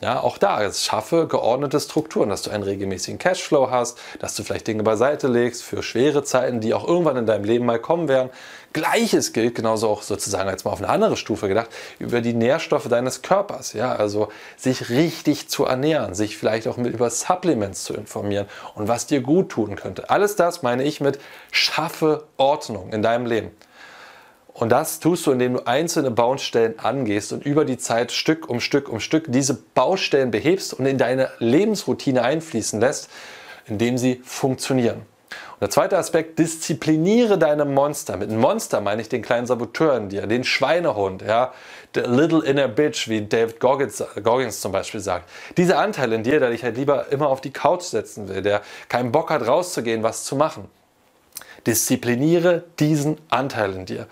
Ja, 0.01 0.21
auch 0.21 0.37
da, 0.37 0.63
es 0.63 0.85
schaffe 0.85 1.27
geordnete 1.27 1.77
Strukturen, 1.77 2.29
dass 2.29 2.41
du 2.41 2.51
einen 2.51 2.63
regelmäßigen 2.63 3.19
Cashflow 3.19 3.69
hast, 3.69 3.97
dass 4.19 4.33
du 4.33 4.43
vielleicht 4.43 4.65
Dinge 4.65 4.83
beiseite 4.83 5.27
legst 5.27 5.61
für 5.61 5.83
schwere 5.83 6.23
Zeiten, 6.23 6.61
die 6.61 6.73
auch 6.73 6.87
irgendwann 6.87 7.17
in 7.17 7.25
deinem 7.25 7.43
Leben 7.43 7.65
mal 7.65 7.79
kommen 7.79 8.07
werden. 8.07 8.29
Gleiches 8.71 9.33
gilt 9.33 9.55
genauso 9.55 9.89
auch 9.89 10.01
sozusagen 10.01 10.49
jetzt 10.49 10.63
mal 10.63 10.71
auf 10.71 10.79
eine 10.79 10.87
andere 10.87 11.17
Stufe 11.17 11.49
gedacht 11.49 11.67
über 11.97 12.21
die 12.21 12.33
Nährstoffe 12.33 12.87
deines 12.87 13.23
Körpers. 13.23 13.73
Ja, 13.73 13.93
also 13.93 14.29
sich 14.55 14.89
richtig 14.89 15.49
zu 15.49 15.65
ernähren, 15.65 16.13
sich 16.15 16.37
vielleicht 16.37 16.69
auch 16.69 16.77
mit 16.77 16.93
über 16.93 17.09
Supplements 17.09 17.83
zu 17.83 17.93
informieren 17.93 18.45
und 18.75 18.87
was 18.87 19.05
dir 19.05 19.19
gut 19.19 19.49
tun 19.49 19.75
könnte. 19.75 20.09
Alles 20.09 20.37
das 20.37 20.63
meine 20.63 20.83
ich 20.83 21.01
mit 21.01 21.19
schaffe 21.51 22.23
Ordnung 22.37 22.93
in 22.93 23.01
deinem 23.01 23.25
Leben. 23.25 23.51
Und 24.59 24.69
das 24.69 24.99
tust 24.99 25.25
du, 25.25 25.31
indem 25.31 25.53
du 25.53 25.67
einzelne 25.67 26.11
Baustellen 26.11 26.77
angehst 26.79 27.31
und 27.31 27.45
über 27.45 27.63
die 27.63 27.77
Zeit 27.77 28.11
Stück 28.11 28.49
um 28.49 28.59
Stück 28.59 28.89
um 28.89 28.99
Stück 28.99 29.25
diese 29.29 29.53
Baustellen 29.53 30.31
behebst 30.31 30.73
und 30.73 30.85
in 30.85 30.97
deine 30.97 31.29
Lebensroutine 31.39 32.23
einfließen 32.23 32.81
lässt, 32.81 33.09
indem 33.67 33.97
sie 33.97 34.21
funktionieren. 34.25 34.97
Und 35.29 35.61
der 35.61 35.69
zweite 35.69 35.97
Aspekt, 35.97 36.39
diszipliniere 36.39 37.37
deine 37.37 37.63
Monster. 37.63 38.17
Mit 38.17 38.29
einem 38.29 38.41
Monster 38.41 38.81
meine 38.81 39.01
ich 39.01 39.07
den 39.07 39.21
kleinen 39.21 39.47
Saboteur 39.47 39.95
in 39.95 40.09
dir, 40.09 40.27
den 40.27 40.43
Schweinehund, 40.43 41.21
ja, 41.21 41.53
the 41.95 42.01
little 42.01 42.43
inner 42.43 42.67
bitch, 42.67 43.07
wie 43.07 43.21
David 43.21 43.61
Goggins, 43.61 44.03
Goggins 44.21 44.59
zum 44.59 44.73
Beispiel 44.73 44.99
sagt. 44.99 45.29
Dieser 45.55 45.79
Anteil 45.79 46.11
in 46.11 46.23
dir, 46.23 46.41
der 46.41 46.49
dich 46.49 46.65
halt 46.65 46.75
lieber 46.75 47.09
immer 47.11 47.29
auf 47.29 47.39
die 47.39 47.51
Couch 47.51 47.83
setzen 47.83 48.27
will, 48.27 48.41
der 48.41 48.61
keinen 48.89 49.13
Bock 49.13 49.29
hat 49.29 49.47
rauszugehen, 49.47 50.03
was 50.03 50.25
zu 50.25 50.35
machen. 50.35 50.69
Diszipliniere 51.65 52.65
diesen 52.79 53.19
Anteil 53.29 53.73
in 53.73 53.85
dir. 53.85 54.07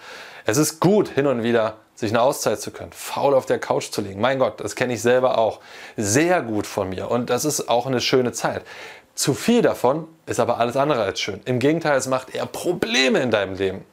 Es 0.50 0.56
ist 0.56 0.80
gut, 0.80 1.10
hin 1.10 1.28
und 1.28 1.44
wieder 1.44 1.76
sich 1.94 2.10
eine 2.12 2.22
Auszeit 2.22 2.62
zu 2.62 2.72
können, 2.72 2.94
faul 2.94 3.34
auf 3.34 3.46
der 3.46 3.60
Couch 3.60 3.92
zu 3.92 4.00
liegen. 4.00 4.22
Mein 4.22 4.40
Gott, 4.40 4.62
das 4.62 4.78
kenne 4.78 4.94
ich 4.94 5.02
selber 5.02 5.38
auch. 5.38 5.60
Sehr 5.98 6.42
gut 6.42 6.66
von 6.66 6.88
mir 6.88 7.12
und 7.12 7.30
das 7.30 7.44
ist 7.44 7.68
auch 7.68 7.86
eine 7.86 8.00
schöne 8.00 8.32
Zeit. 8.32 8.64
Zu 9.14 9.34
viel 9.34 9.62
davon 9.62 10.08
ist 10.26 10.40
aber 10.40 10.58
alles 10.58 10.78
andere 10.78 11.04
als 11.04 11.20
schön. 11.20 11.42
Im 11.44 11.60
Gegenteil, 11.60 11.98
es 11.98 12.08
macht 12.08 12.34
eher 12.34 12.46
Probleme 12.46 13.20
in 13.20 13.30
deinem 13.30 13.56
Leben. 13.56 13.84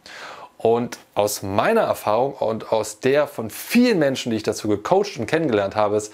Und 0.57 0.99
aus 1.17 1.43
meiner 1.43 1.81
Erfahrung 1.81 2.35
und 2.35 2.71
aus 2.71 3.01
der 3.01 3.27
von 3.27 3.51
vielen 3.51 3.99
Menschen, 3.99 4.31
die 4.31 4.37
ich 4.37 4.45
dazu 4.45 4.69
gecoacht 4.69 5.19
und 5.19 5.27
kennengelernt 5.27 5.75
habe, 5.75 5.97
ist, 5.97 6.13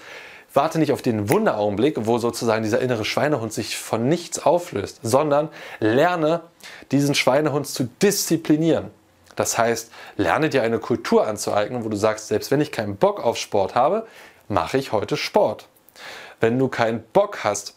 warte 0.55 0.79
nicht 0.79 0.91
auf 0.91 1.03
den 1.03 1.29
Wunderaugenblick, 1.29 2.07
wo 2.07 2.17
sozusagen 2.17 2.63
dieser 2.63 2.79
innere 2.79 3.05
Schweinehund 3.05 3.53
sich 3.53 3.77
von 3.77 4.09
nichts 4.09 4.43
auflöst, 4.43 5.01
sondern 5.03 5.49
lerne 5.79 6.41
diesen 6.91 7.13
Schweinehund 7.13 7.67
zu 7.67 7.83
disziplinieren. 8.01 8.89
Das 9.35 9.57
heißt, 9.57 9.91
lerne 10.17 10.49
dir 10.49 10.63
eine 10.63 10.79
Kultur 10.79 11.27
anzueignen, 11.27 11.83
wo 11.83 11.89
du 11.89 11.97
sagst, 11.97 12.27
selbst 12.27 12.51
wenn 12.51 12.61
ich 12.61 12.71
keinen 12.71 12.97
Bock 12.97 13.23
auf 13.23 13.37
Sport 13.37 13.75
habe, 13.75 14.05
mache 14.47 14.77
ich 14.77 14.91
heute 14.91 15.17
Sport. 15.17 15.67
Wenn 16.39 16.57
du 16.57 16.67
keinen 16.67 17.03
Bock 17.13 17.43
hast, 17.43 17.75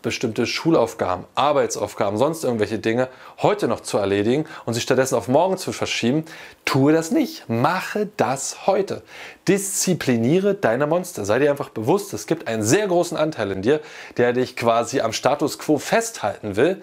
bestimmte 0.00 0.46
Schulaufgaben, 0.46 1.24
Arbeitsaufgaben, 1.34 2.18
sonst 2.18 2.44
irgendwelche 2.44 2.78
Dinge 2.78 3.08
heute 3.40 3.68
noch 3.68 3.80
zu 3.80 3.98
erledigen 3.98 4.46
und 4.64 4.74
sie 4.74 4.80
stattdessen 4.80 5.14
auf 5.14 5.28
morgen 5.28 5.58
zu 5.58 5.72
verschieben, 5.72 6.24
tue 6.64 6.92
das 6.92 7.10
nicht. 7.10 7.48
Mache 7.48 8.08
das 8.16 8.66
heute. 8.66 9.02
Diszipliniere 9.48 10.54
deine 10.54 10.86
Monster. 10.86 11.24
Sei 11.24 11.38
dir 11.38 11.50
einfach 11.50 11.70
bewusst, 11.70 12.12
es 12.14 12.26
gibt 12.26 12.48
einen 12.48 12.62
sehr 12.62 12.86
großen 12.88 13.16
Anteil 13.16 13.50
in 13.52 13.62
dir, 13.62 13.80
der 14.16 14.32
dich 14.32 14.56
quasi 14.56 15.00
am 15.00 15.12
Status 15.12 15.58
quo 15.58 15.78
festhalten 15.78 16.56
will. 16.56 16.82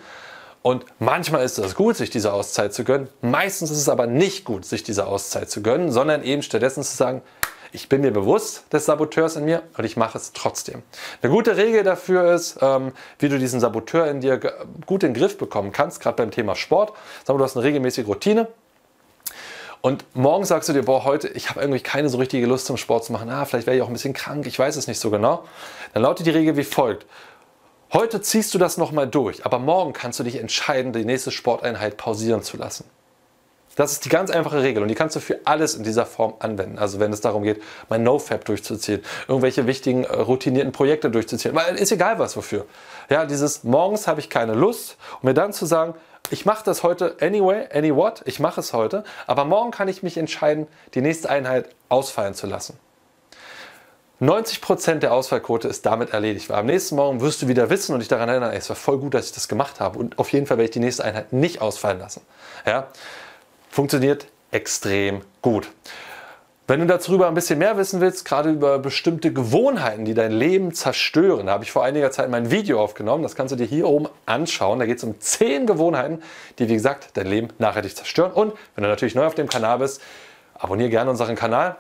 Und 0.61 0.85
manchmal 0.99 1.43
ist 1.43 1.57
es 1.57 1.75
gut, 1.75 1.95
sich 1.95 2.09
diese 2.09 2.33
Auszeit 2.33 2.73
zu 2.73 2.83
gönnen. 2.83 3.07
Meistens 3.21 3.71
ist 3.71 3.77
es 3.77 3.89
aber 3.89 4.07
nicht 4.07 4.43
gut, 4.43 4.65
sich 4.65 4.83
diese 4.83 5.07
Auszeit 5.07 5.49
zu 5.49 5.61
gönnen, 5.61 5.91
sondern 5.91 6.23
eben 6.23 6.41
stattdessen 6.41 6.83
zu 6.83 6.95
sagen, 6.95 7.21
ich 7.71 7.87
bin 7.87 8.01
mir 8.01 8.11
bewusst 8.11 8.65
des 8.73 8.85
Saboteurs 8.85 9.35
in 9.35 9.45
mir 9.45 9.61
und 9.77 9.85
ich 9.85 9.95
mache 9.95 10.17
es 10.17 10.33
trotzdem. 10.33 10.81
Eine 11.21 11.31
gute 11.31 11.55
Regel 11.55 11.83
dafür 11.83 12.33
ist, 12.33 12.57
ähm, 12.61 12.93
wie 13.19 13.29
du 13.29 13.37
diesen 13.37 13.59
Saboteur 13.59 14.07
in 14.07 14.21
dir 14.21 14.39
gut 14.85 15.03
in 15.03 15.13
den 15.13 15.21
Griff 15.21 15.37
bekommen 15.37 15.71
kannst, 15.71 16.01
gerade 16.01 16.17
beim 16.17 16.31
Thema 16.31 16.55
Sport. 16.55 16.93
Sag 17.23 17.35
mal, 17.35 17.37
du 17.37 17.43
hast 17.43 17.55
eine 17.55 17.65
regelmäßige 17.65 18.07
Routine. 18.07 18.47
Und 19.81 20.03
morgen 20.13 20.43
sagst 20.43 20.67
du 20.67 20.73
dir, 20.73 20.83
boah, 20.83 21.05
heute, 21.05 21.29
ich 21.29 21.49
habe 21.49 21.61
irgendwie 21.61 21.79
keine 21.79 22.09
so 22.09 22.17
richtige 22.17 22.45
Lust 22.47 22.65
zum 22.65 22.75
Sport 22.75 23.05
zu 23.05 23.13
machen. 23.13 23.29
Ah, 23.29 23.45
vielleicht 23.45 23.65
wäre 23.65 23.77
ich 23.77 23.83
auch 23.83 23.87
ein 23.87 23.93
bisschen 23.93 24.13
krank, 24.13 24.45
ich 24.45 24.59
weiß 24.59 24.75
es 24.75 24.87
nicht 24.87 24.99
so 24.99 25.09
genau. 25.09 25.45
Dann 25.93 26.03
lautet 26.03 26.25
die 26.25 26.31
Regel 26.31 26.57
wie 26.57 26.65
folgt. 26.65 27.05
Heute 27.91 28.21
ziehst 28.21 28.53
du 28.53 28.59
das 28.59 28.77
nochmal 28.77 29.07
durch, 29.07 29.45
aber 29.47 29.57
morgen 29.57 29.93
kannst 29.93 30.19
du 30.19 30.23
dich 30.23 30.35
entscheiden, 30.35 30.93
die 30.93 31.05
nächste 31.05 31.31
Sporteinheit 31.31 31.97
pausieren 31.97 32.43
zu 32.43 32.55
lassen. 32.55 32.85
Das 33.75 33.93
ist 33.93 34.05
die 34.05 34.09
ganz 34.09 34.29
einfache 34.29 34.61
Regel 34.61 34.83
und 34.83 34.89
die 34.89 34.95
kannst 34.95 35.15
du 35.15 35.19
für 35.19 35.39
alles 35.45 35.73
in 35.73 35.83
dieser 35.83 36.05
Form 36.05 36.35
anwenden. 36.37 36.77
Also 36.77 36.99
wenn 36.99 37.11
es 37.11 37.21
darum 37.21 37.41
geht, 37.41 37.63
mein 37.87 38.03
NoFap 38.03 38.45
durchzuziehen, 38.45 39.01
irgendwelche 39.27 39.65
wichtigen 39.65 40.03
äh, 40.03 40.13
routinierten 40.13 40.71
Projekte 40.71 41.09
durchzuziehen, 41.09 41.55
weil 41.55 41.77
ist 41.77 41.91
egal 41.91 42.19
was 42.19 42.37
wofür. 42.37 42.65
Ja, 43.09 43.25
dieses 43.25 43.63
morgens 43.63 44.05
habe 44.05 44.19
ich 44.19 44.29
keine 44.29 44.53
Lust, 44.53 44.97
um 45.21 45.27
mir 45.27 45.33
dann 45.33 45.51
zu 45.51 45.65
sagen, 45.65 45.95
ich 46.29 46.45
mache 46.45 46.63
das 46.65 46.83
heute 46.83 47.15
anyway, 47.21 47.67
any 47.73 47.95
what, 47.95 48.21
ich 48.25 48.39
mache 48.39 48.59
es 48.59 48.73
heute, 48.73 49.03
aber 49.25 49.45
morgen 49.45 49.71
kann 49.71 49.87
ich 49.87 50.03
mich 50.03 50.17
entscheiden, 50.17 50.67
die 50.93 51.01
nächste 51.01 51.29
Einheit 51.29 51.69
ausfallen 51.87 52.35
zu 52.35 52.45
lassen. 52.45 52.77
90% 54.21 54.95
der 54.95 55.13
Ausfallquote 55.13 55.67
ist 55.67 55.85
damit 55.85 56.11
erledigt, 56.11 56.49
weil 56.49 56.57
am 56.57 56.65
nächsten 56.65 56.95
Morgen 56.95 57.21
wirst 57.21 57.41
du 57.41 57.47
wieder 57.47 57.69
wissen 57.69 57.93
und 57.93 57.99
dich 57.99 58.09
daran 58.09 58.27
erinnern, 58.27 58.51
ey, 58.51 58.57
es 58.57 58.69
war 58.69 58.75
voll 58.75 58.97
gut, 58.97 59.13
dass 59.13 59.27
ich 59.27 59.31
das 59.31 59.47
gemacht 59.47 59.79
habe 59.79 59.97
und 59.97 60.19
auf 60.19 60.31
jeden 60.33 60.45
Fall 60.45 60.57
werde 60.57 60.65
ich 60.65 60.71
die 60.71 60.79
nächste 60.79 61.05
Einheit 61.05 61.31
nicht 61.31 61.61
ausfallen 61.61 61.99
lassen. 61.99 62.21
Ja? 62.65 62.87
funktioniert 63.69 64.27
extrem 64.51 65.21
gut. 65.41 65.69
Wenn 66.67 66.81
du 66.81 66.85
darüber 66.85 67.27
ein 67.27 67.33
bisschen 67.33 67.57
mehr 67.57 67.77
wissen 67.77 67.99
willst, 67.99 68.25
gerade 68.25 68.51
über 68.51 68.77
bestimmte 68.77 69.33
Gewohnheiten, 69.33 70.05
die 70.05 70.13
dein 70.13 70.31
Leben 70.31 70.71
zerstören, 70.71 71.49
habe 71.49 71.63
ich 71.63 71.71
vor 71.71 71.83
einiger 71.83 72.11
Zeit 72.11 72.29
mein 72.29 72.51
Video 72.51 72.79
aufgenommen. 72.79 73.23
Das 73.23 73.35
kannst 73.35 73.51
du 73.51 73.55
dir 73.55 73.65
hier 73.65 73.87
oben 73.87 74.07
anschauen. 74.27 74.77
Da 74.77 74.85
geht 74.85 74.99
es 74.99 75.03
um 75.03 75.19
10 75.19 75.65
Gewohnheiten, 75.65 76.21
die, 76.59 76.69
wie 76.69 76.75
gesagt, 76.75 77.09
dein 77.15 77.25
Leben 77.25 77.47
nachhaltig 77.57 77.95
zerstören. 77.95 78.31
Und 78.31 78.53
wenn 78.75 78.83
du 78.83 78.89
natürlich 78.89 79.15
neu 79.15 79.25
auf 79.25 79.33
dem 79.33 79.47
Kanal 79.47 79.79
bist, 79.79 79.99
abonniere 80.53 80.89
gerne 80.89 81.09
unseren 81.09 81.35
Kanal. 81.35 81.75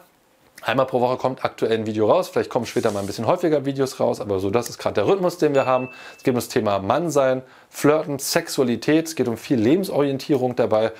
Einmal 0.61 0.85
pro 0.85 0.99
Woche 0.99 1.17
kommt 1.17 1.45
aktuell 1.45 1.79
ein 1.79 1.85
Video 1.85 2.09
raus. 2.09 2.29
Vielleicht 2.29 2.49
kommen 2.49 2.65
später 2.65 2.91
mal 2.91 2.99
ein 2.99 3.07
bisschen 3.07 3.27
häufiger 3.27 3.65
Videos 3.65 3.99
raus, 3.99 4.19
aber 4.19 4.39
so 4.39 4.49
das 4.49 4.69
ist 4.69 4.77
gerade 4.77 4.95
der 4.95 5.07
Rhythmus, 5.07 5.37
den 5.37 5.53
wir 5.53 5.65
haben. 5.65 5.89
Es 6.17 6.23
geht 6.23 6.33
um 6.33 6.35
das 6.35 6.49
Thema 6.49 6.79
Mannsein, 6.79 7.41
Flirten, 7.69 8.19
Sexualität. 8.19 9.07
Es 9.07 9.15
geht 9.15 9.27
um 9.27 9.37
viel 9.37 9.59
Lebensorientierung 9.59 10.55
dabei. 10.55 10.91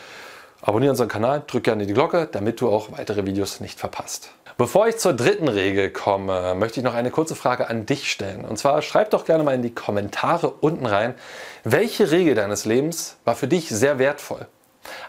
Abonniere 0.61 0.91
unseren 0.91 1.07
Kanal, 1.07 1.43
drück 1.47 1.63
gerne 1.63 1.85
die 1.85 1.93
Glocke, 1.93 2.27
damit 2.29 2.59
du 2.59 2.69
auch 2.69 2.91
weitere 2.91 3.25
Videos 3.25 3.59
nicht 3.59 3.79
verpasst. 3.79 4.31
Bevor 4.57 4.89
ich 4.89 4.97
zur 4.97 5.13
dritten 5.13 5.47
Regel 5.47 5.89
komme, 5.89 6.53
möchte 6.53 6.81
ich 6.81 6.83
noch 6.83 6.93
eine 6.93 7.11
kurze 7.11 7.33
Frage 7.33 7.69
an 7.69 7.85
dich 7.85 8.11
stellen. 8.11 8.43
Und 8.43 8.57
zwar 8.59 8.81
schreib 8.81 9.09
doch 9.11 9.23
gerne 9.23 9.45
mal 9.45 9.55
in 9.55 9.61
die 9.61 9.73
Kommentare 9.73 10.49
unten 10.49 10.85
rein, 10.85 11.15
welche 11.63 12.11
Regel 12.11 12.35
deines 12.35 12.65
Lebens 12.65 13.15
war 13.23 13.35
für 13.35 13.47
dich 13.47 13.69
sehr 13.69 13.99
wertvoll? 13.99 14.47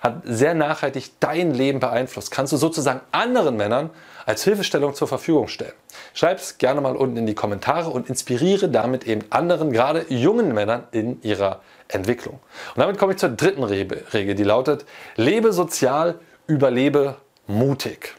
Hat 0.02 0.22
sehr 0.24 0.54
nachhaltig 0.54 1.10
dein 1.18 1.52
Leben 1.52 1.80
beeinflusst? 1.80 2.30
Kannst 2.30 2.52
du 2.52 2.56
sozusagen 2.56 3.00
anderen 3.10 3.56
Männern 3.56 3.90
als 4.30 4.44
Hilfestellung 4.44 4.94
zur 4.94 5.08
Verfügung 5.08 5.48
stellen? 5.48 5.72
Schreib 6.14 6.38
es 6.38 6.58
gerne 6.58 6.80
mal 6.80 6.96
unten 6.96 7.16
in 7.18 7.26
die 7.26 7.34
Kommentare 7.34 7.90
und 7.90 8.08
inspiriere 8.08 8.68
damit 8.68 9.06
eben 9.06 9.24
anderen, 9.30 9.72
gerade 9.72 10.06
jungen 10.08 10.54
Männern 10.54 10.84
in 10.92 11.20
ihrer 11.22 11.60
Entwicklung. 11.88 12.40
Und 12.74 12.80
damit 12.80 12.98
komme 12.98 13.12
ich 13.12 13.18
zur 13.18 13.30
dritten 13.30 13.64
Regel, 13.64 14.34
die 14.34 14.44
lautet, 14.44 14.86
lebe 15.16 15.52
sozial, 15.52 16.18
überlebe 16.46 17.16
mutig. 17.46 18.14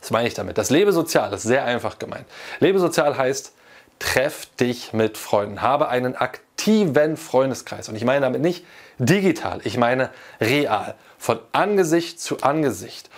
Was 0.00 0.10
meine 0.10 0.28
ich 0.28 0.34
damit? 0.34 0.58
Das 0.58 0.70
Lebe 0.70 0.92
sozial 0.92 1.32
ist 1.32 1.42
sehr 1.42 1.64
einfach 1.64 1.98
gemeint. 1.98 2.26
Lebe 2.58 2.78
sozial 2.78 3.16
heißt, 3.16 3.52
treff 3.98 4.46
dich 4.58 4.92
mit 4.92 5.18
Freunden, 5.18 5.62
habe 5.62 5.88
einen 5.88 6.16
aktiven 6.16 7.16
Freundeskreis. 7.16 7.88
Und 7.88 7.96
ich 7.96 8.04
meine 8.04 8.22
damit 8.22 8.40
nicht 8.40 8.64
digital, 8.98 9.60
ich 9.64 9.76
meine 9.76 10.10
real, 10.40 10.94
von 11.18 11.38
Angesicht 11.52 12.20
zu 12.20 12.40
Angesicht 12.40 13.10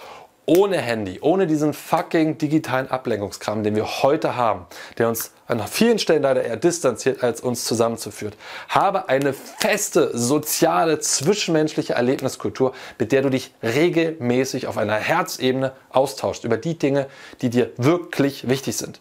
ohne 0.47 0.79
Handy, 0.79 1.19
ohne 1.21 1.47
diesen 1.47 1.73
fucking 1.73 2.37
digitalen 2.37 2.91
Ablenkungskram, 2.91 3.63
den 3.63 3.77
wir 3.77 4.03
heute 4.03 4.35
haben, 4.37 4.67
der 4.99 5.09
uns 5.09 5.33
an 5.47 5.67
vielen 5.69 5.99
Stellen 5.99 6.23
leider 6.23 6.43
eher 6.43 6.57
distanziert, 6.57 7.23
als 7.23 7.41
uns 7.41 7.65
zusammenzuführt. 7.65 8.37
Habe 8.69 9.09
eine 9.09 9.33
feste, 9.33 10.17
soziale, 10.17 10.99
zwischenmenschliche 10.99 11.95
Erlebniskultur, 11.95 12.73
mit 12.99 13.13
der 13.13 13.23
du 13.23 13.31
dich 13.31 13.55
regelmäßig 13.63 14.67
auf 14.67 14.79
einer 14.79 14.97
Herzebene 14.97 15.73
austauschst 15.91 16.45
über 16.45 16.57
die 16.57 16.79
Dinge, 16.79 17.07
die 17.41 17.51
dir 17.51 17.71
wirklich 17.77 18.49
wichtig 18.49 18.77
sind. 18.77 19.01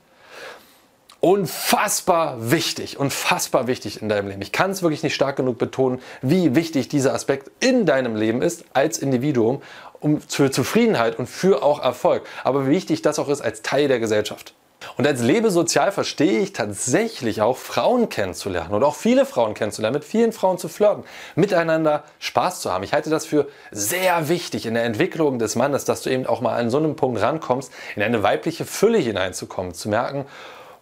Unfassbar 1.21 2.51
wichtig, 2.51 3.00
unfassbar 3.00 3.67
wichtig 3.67 4.01
in 4.01 4.10
deinem 4.10 4.27
Leben. 4.27 4.41
Ich 4.41 4.51
kann 4.51 4.71
es 4.71 4.81
wirklich 4.81 5.03
nicht 5.03 5.13
stark 5.13 5.36
genug 5.36 5.60
betonen, 5.60 6.01
wie 6.24 6.55
wichtig 6.55 6.88
dieser 6.89 7.13
Aspekt 7.13 7.51
in 7.60 7.86
deinem 7.86 8.15
Leben 8.15 8.41
ist 8.41 8.65
als 8.74 8.98
Individuum 8.98 9.62
um, 10.01 10.20
für 10.20 10.51
Zufriedenheit 10.51 11.17
und 11.17 11.27
für 11.27 11.63
auch 11.63 11.81
Erfolg. 11.81 12.24
Aber 12.43 12.67
wie 12.67 12.72
wichtig 12.72 13.01
das 13.01 13.20
auch 13.20 13.29
ist 13.29 13.41
als 13.41 13.62
Teil 13.62 13.88
der 13.88 14.00
Gesellschaft. 14.00 14.53
Und 14.98 15.05
als 15.05 15.22
Lebesozial 15.22 15.91
verstehe 15.91 16.39
ich 16.39 16.53
tatsächlich 16.53 17.41
auch 17.41 17.58
Frauen 17.58 18.10
kennenzulernen 18.10 18.74
und 18.74 18.84
auch 18.84 18.96
viele 18.96 19.25
Frauen 19.25 19.53
kennenzulernen, 19.53 19.93
mit 19.93 20.03
vielen 20.03 20.31
Frauen 20.31 20.58
zu 20.58 20.70
flirten, 20.70 21.03
miteinander 21.36 22.03
Spaß 22.20 22.62
zu 22.62 22.74
haben. 22.74 22.84
Ich 22.84 22.93
halte 22.93 23.10
das 23.12 23.25
für 23.25 23.48
sehr 23.72 24.27
wichtig 24.27 24.65
in 24.65 24.74
der 24.74 24.84
Entwicklung 24.84 25.38
des 25.38 25.55
Mannes, 25.55 25.86
dass 25.86 26.01
du 26.01 26.10
eben 26.10 26.25
auch 26.25 26.41
mal 26.41 26.55
an 26.55 26.72
so 26.72 26.77
einem 26.77 26.96
Punkt 26.96 27.22
rankommst, 27.22 27.72
in 27.96 28.01
eine 28.01 28.24
weibliche 28.24 28.65
Fülle 28.65 28.98
hineinzukommen, 28.98 29.74
zu 29.74 29.88
merken, 29.88 30.25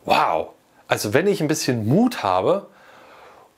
wow, 0.06 0.50
also 0.88 1.14
wenn 1.14 1.28
ich 1.28 1.42
ein 1.42 1.50
bisschen 1.50 1.86
Mut 1.86 2.24
habe 2.24 2.68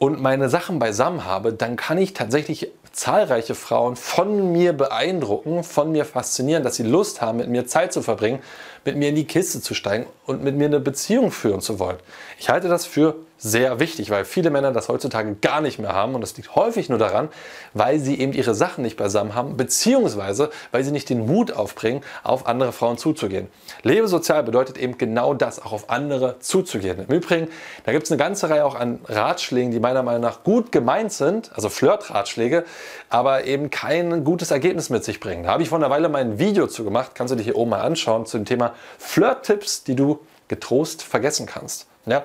und 0.01 0.19
meine 0.19 0.49
Sachen 0.49 0.79
beisammen 0.79 1.25
habe, 1.25 1.53
dann 1.53 1.75
kann 1.75 1.99
ich 1.99 2.13
tatsächlich 2.13 2.71
zahlreiche 2.91 3.53
Frauen 3.53 3.95
von 3.95 4.51
mir 4.51 4.73
beeindrucken, 4.73 5.63
von 5.63 5.91
mir 5.91 6.05
faszinieren, 6.05 6.63
dass 6.63 6.77
sie 6.77 6.81
Lust 6.81 7.21
haben, 7.21 7.37
mit 7.37 7.49
mir 7.49 7.67
Zeit 7.67 7.93
zu 7.93 8.01
verbringen, 8.01 8.39
mit 8.83 8.95
mir 8.95 9.09
in 9.09 9.15
die 9.15 9.25
Kiste 9.25 9.61
zu 9.61 9.75
steigen 9.75 10.07
und 10.25 10.43
mit 10.43 10.55
mir 10.55 10.65
eine 10.65 10.79
Beziehung 10.79 11.29
führen 11.29 11.61
zu 11.61 11.77
wollen. 11.77 11.97
Ich 12.39 12.49
halte 12.49 12.67
das 12.67 12.87
für 12.87 13.13
sehr 13.43 13.79
wichtig, 13.79 14.11
weil 14.11 14.23
viele 14.23 14.51
Männer 14.51 14.71
das 14.71 14.87
heutzutage 14.87 15.35
gar 15.41 15.61
nicht 15.61 15.79
mehr 15.79 15.93
haben 15.93 16.13
und 16.13 16.21
das 16.21 16.37
liegt 16.37 16.55
häufig 16.55 16.89
nur 16.89 16.99
daran, 16.99 17.29
weil 17.73 17.99
sie 17.99 18.19
eben 18.19 18.33
ihre 18.33 18.53
Sachen 18.53 18.83
nicht 18.83 18.97
beisammen 18.97 19.33
haben, 19.33 19.57
beziehungsweise 19.57 20.51
weil 20.71 20.83
sie 20.83 20.91
nicht 20.91 21.09
den 21.09 21.25
Mut 21.25 21.51
aufbringen, 21.51 22.03
auf 22.23 22.45
andere 22.45 22.71
Frauen 22.71 22.99
zuzugehen. 22.99 23.47
Lebe 23.81 24.07
sozial 24.07 24.43
bedeutet 24.43 24.77
eben 24.77 24.99
genau 24.99 25.33
das, 25.33 25.59
auch 25.59 25.71
auf 25.71 25.89
andere 25.89 26.37
zuzugehen. 26.39 26.99
Im 27.07 27.15
Übrigen, 27.15 27.47
da 27.83 27.91
gibt 27.91 28.03
es 28.03 28.11
eine 28.11 28.19
ganze 28.19 28.47
Reihe 28.49 28.63
auch 28.63 28.75
an 28.75 28.99
Ratschlägen, 29.05 29.71
die 29.71 29.79
meiner 29.79 30.03
Meinung 30.03 30.21
nach 30.21 30.43
gut 30.43 30.71
gemeint 30.71 31.11
sind, 31.11 31.51
also 31.55 31.69
Flirt-Ratschläge, 31.69 32.63
aber 33.09 33.45
eben 33.45 33.71
kein 33.71 34.23
gutes 34.23 34.51
Ergebnis 34.51 34.91
mit 34.91 35.03
sich 35.03 35.19
bringen. 35.19 35.45
Da 35.45 35.49
habe 35.53 35.63
ich 35.63 35.69
vor 35.69 35.79
einer 35.79 35.89
Weile 35.89 36.09
mal 36.09 36.21
ein 36.21 36.37
Video 36.37 36.67
zu 36.67 36.83
gemacht, 36.83 37.13
kannst 37.15 37.31
du 37.31 37.35
dir 37.35 37.43
hier 37.43 37.55
oben 37.55 37.71
mal 37.71 37.81
anschauen, 37.81 38.27
zu 38.27 38.37
dem 38.37 38.45
Thema 38.45 38.75
Flirt-Tipps, 38.99 39.83
die 39.83 39.95
du 39.95 40.19
getrost 40.47 41.01
vergessen 41.01 41.47
kannst. 41.47 41.87
Ja? 42.05 42.23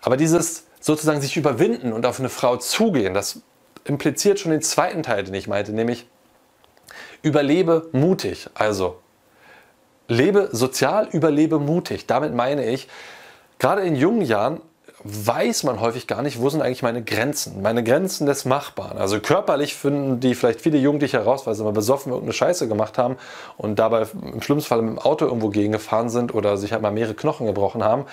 Aber 0.00 0.16
dieses 0.16 0.66
sozusagen 0.80 1.20
sich 1.20 1.36
überwinden 1.36 1.92
und 1.92 2.06
auf 2.06 2.20
eine 2.20 2.28
Frau 2.28 2.56
zugehen, 2.56 3.14
das 3.14 3.42
impliziert 3.84 4.38
schon 4.40 4.52
den 4.52 4.62
zweiten 4.62 5.02
Teil, 5.02 5.24
den 5.24 5.34
ich 5.34 5.48
meinte, 5.48 5.72
nämlich 5.72 6.06
überlebe 7.22 7.88
mutig. 7.92 8.48
Also 8.54 8.98
lebe 10.08 10.48
sozial, 10.52 11.08
überlebe 11.12 11.58
mutig. 11.58 12.06
Damit 12.06 12.34
meine 12.34 12.64
ich, 12.64 12.88
gerade 13.58 13.82
in 13.82 13.96
jungen 13.96 14.22
Jahren 14.22 14.60
weiß 15.08 15.62
man 15.64 15.80
häufig 15.80 16.06
gar 16.06 16.22
nicht, 16.22 16.40
wo 16.40 16.48
sind 16.48 16.62
eigentlich 16.62 16.82
meine 16.82 17.02
Grenzen, 17.02 17.62
meine 17.62 17.84
Grenzen 17.84 18.26
des 18.26 18.44
Machbaren. 18.44 18.98
Also 18.98 19.20
körperlich 19.20 19.74
finden 19.74 20.20
die 20.20 20.34
vielleicht 20.34 20.60
viele 20.60 20.78
Jugendliche 20.78 21.18
heraus, 21.18 21.46
weil 21.46 21.54
sie 21.54 21.62
mal 21.62 21.72
besoffen 21.72 22.10
irgendeine 22.12 22.32
Scheiße 22.32 22.68
gemacht 22.68 22.98
haben 22.98 23.16
und 23.56 23.78
dabei 23.78 24.06
im 24.34 24.42
schlimmsten 24.42 24.68
Fall 24.68 24.82
mit 24.82 24.96
dem 24.96 24.98
Auto 24.98 25.26
irgendwo 25.26 25.48
gegengefahren 25.48 26.08
sind 26.08 26.34
oder 26.34 26.56
sich 26.56 26.72
halt 26.72 26.82
mal 26.82 26.90
mehrere 26.90 27.14
Knochen 27.14 27.46
gebrochen 27.46 27.84
haben 27.84 28.06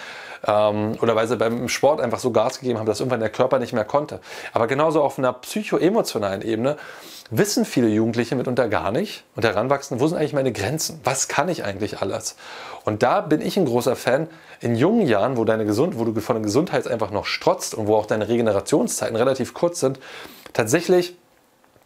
ähm, 0.45 0.97
oder 1.01 1.15
weil 1.15 1.27
sie 1.27 1.37
beim 1.37 1.67
Sport 1.69 2.01
einfach 2.01 2.19
so 2.19 2.31
Gas 2.31 2.59
gegeben 2.59 2.79
haben, 2.79 2.85
dass 2.85 2.99
irgendwann 2.99 3.21
der 3.21 3.29
Körper 3.29 3.59
nicht 3.59 3.73
mehr 3.73 3.85
konnte. 3.85 4.19
Aber 4.51 4.67
genauso 4.67 5.01
auf 5.01 5.17
einer 5.17 5.33
psychoemotionalen 5.33 6.41
Ebene 6.41 6.77
wissen 7.29 7.65
viele 7.65 7.87
Jugendliche 7.87 8.35
mitunter 8.35 8.67
gar 8.67 8.91
nicht 8.91 9.23
und 9.35 9.43
heranwachsen, 9.43 9.99
wo 9.99 10.07
sind 10.07 10.17
eigentlich 10.17 10.33
meine 10.33 10.51
Grenzen? 10.51 10.99
Was 11.03 11.27
kann 11.27 11.49
ich 11.49 11.63
eigentlich 11.63 12.01
alles? 12.01 12.35
Und 12.85 13.01
da 13.01 13.21
bin 13.21 13.41
ich 13.41 13.57
ein 13.57 13.65
großer 13.65 13.95
Fan, 13.95 14.27
in 14.59 14.75
jungen 14.75 15.07
Jahren, 15.07 15.35
wo, 15.35 15.43
deine 15.43 15.65
Gesund 15.65 15.97
wo 15.99 16.05
du 16.05 16.19
von 16.21 16.35
der 16.35 16.43
Gesundheit 16.43 16.82
einfach 16.87 17.11
noch 17.11 17.25
strotzt 17.25 17.75
und 17.75 17.87
wo 17.87 17.95
auch 17.95 18.05
deine 18.05 18.27
Regenerationszeiten 18.27 19.15
relativ 19.15 19.53
kurz 19.53 19.79
sind, 19.79 19.99
tatsächlich 20.53 21.15